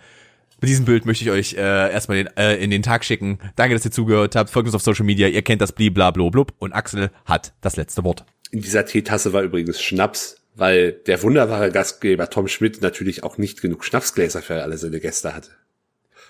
[0.61, 3.39] Mit diesem Bild möchte ich euch äh, erstmal den, äh, in den Tag schicken.
[3.57, 4.51] Danke, dass ihr zugehört habt.
[4.51, 5.29] Folgt uns auf Social Media.
[5.29, 8.25] Ihr kennt das Bliblablub und Axel hat das letzte Wort.
[8.51, 13.61] In dieser Teetasse war übrigens Schnaps, weil der wunderbare Gastgeber Tom Schmidt natürlich auch nicht
[13.61, 15.51] genug Schnapsgläser für alle seine Gäste hatte.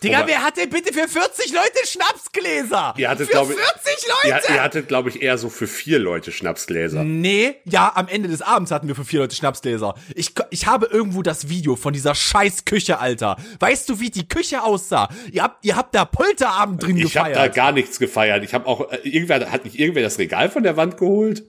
[0.02, 2.94] Digga, wer hat denn bitte für 40 Leute Schnapsgläser?
[2.96, 4.52] Ihr hattet, für glaube ich, 40 Ihr, Leute?
[4.52, 7.04] ihr hattet, glaube ich, eher so für vier Leute Schnapsgläser.
[7.04, 9.94] Nee, ja, am Ende des Abends hatten wir für vier Leute Schnapsgläser.
[10.14, 13.36] Ich, ich habe irgendwo das Video von dieser scheiß Küche, Alter.
[13.60, 15.08] Weißt du, wie die Küche aussah?
[15.32, 17.54] Ihr habt, ihr habt da Polterabend drin Ich habe da gefeiert.
[17.54, 18.44] gar nichts gefeiert.
[18.44, 21.44] Ich habe auch, äh, irgendwer, hat nicht irgendwer das Regal von der Wand geholt?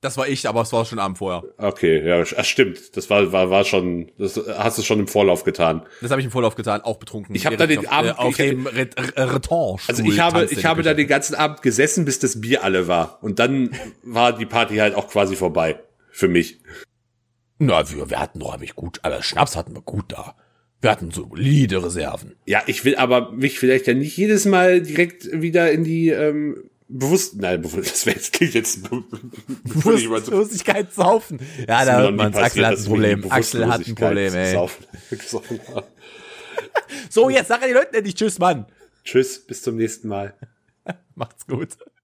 [0.00, 1.42] Das war ich, aber es war schon Abend vorher.
[1.56, 2.96] Okay, ja, ach, stimmt.
[2.96, 5.84] Das war, war, war schon, das hast du schon im Vorlauf getan.
[6.00, 7.34] Das habe ich im Vorlauf getan, auch betrunken.
[7.34, 9.80] Ich hab da den auf, Abend- äh, auf ich- dem Ret Reton.
[9.88, 13.18] Also ich habe, ich habe da den ganzen Abend gesessen, bis das Bier alle war.
[13.22, 13.70] Und dann
[14.04, 15.80] war die Party halt auch quasi vorbei.
[16.12, 16.60] Für mich.
[17.58, 20.36] Na, wir, wir hatten doch eigentlich gut, aber Schnaps hatten wir gut da.
[20.80, 22.36] Wir hatten solide Reserven.
[22.46, 26.67] Ja, ich will aber mich vielleicht ja nicht jedes Mal direkt wieder in die, ähm,
[26.88, 31.38] bewusst, nein, bewusst, das wäre jetzt, klingt jetzt, Bewusstlosigkeit saufen.
[31.66, 33.30] Ja, da hört man Axel hat ein Problem.
[33.30, 34.52] Axel hat ein Problem, ey.
[34.52, 34.84] saufen-.
[37.10, 38.66] So, jetzt sag den Leuten endlich Tschüss, Mann.
[39.04, 40.34] Tschüss, bis zum nächsten Mal.
[41.14, 41.76] Macht's gut.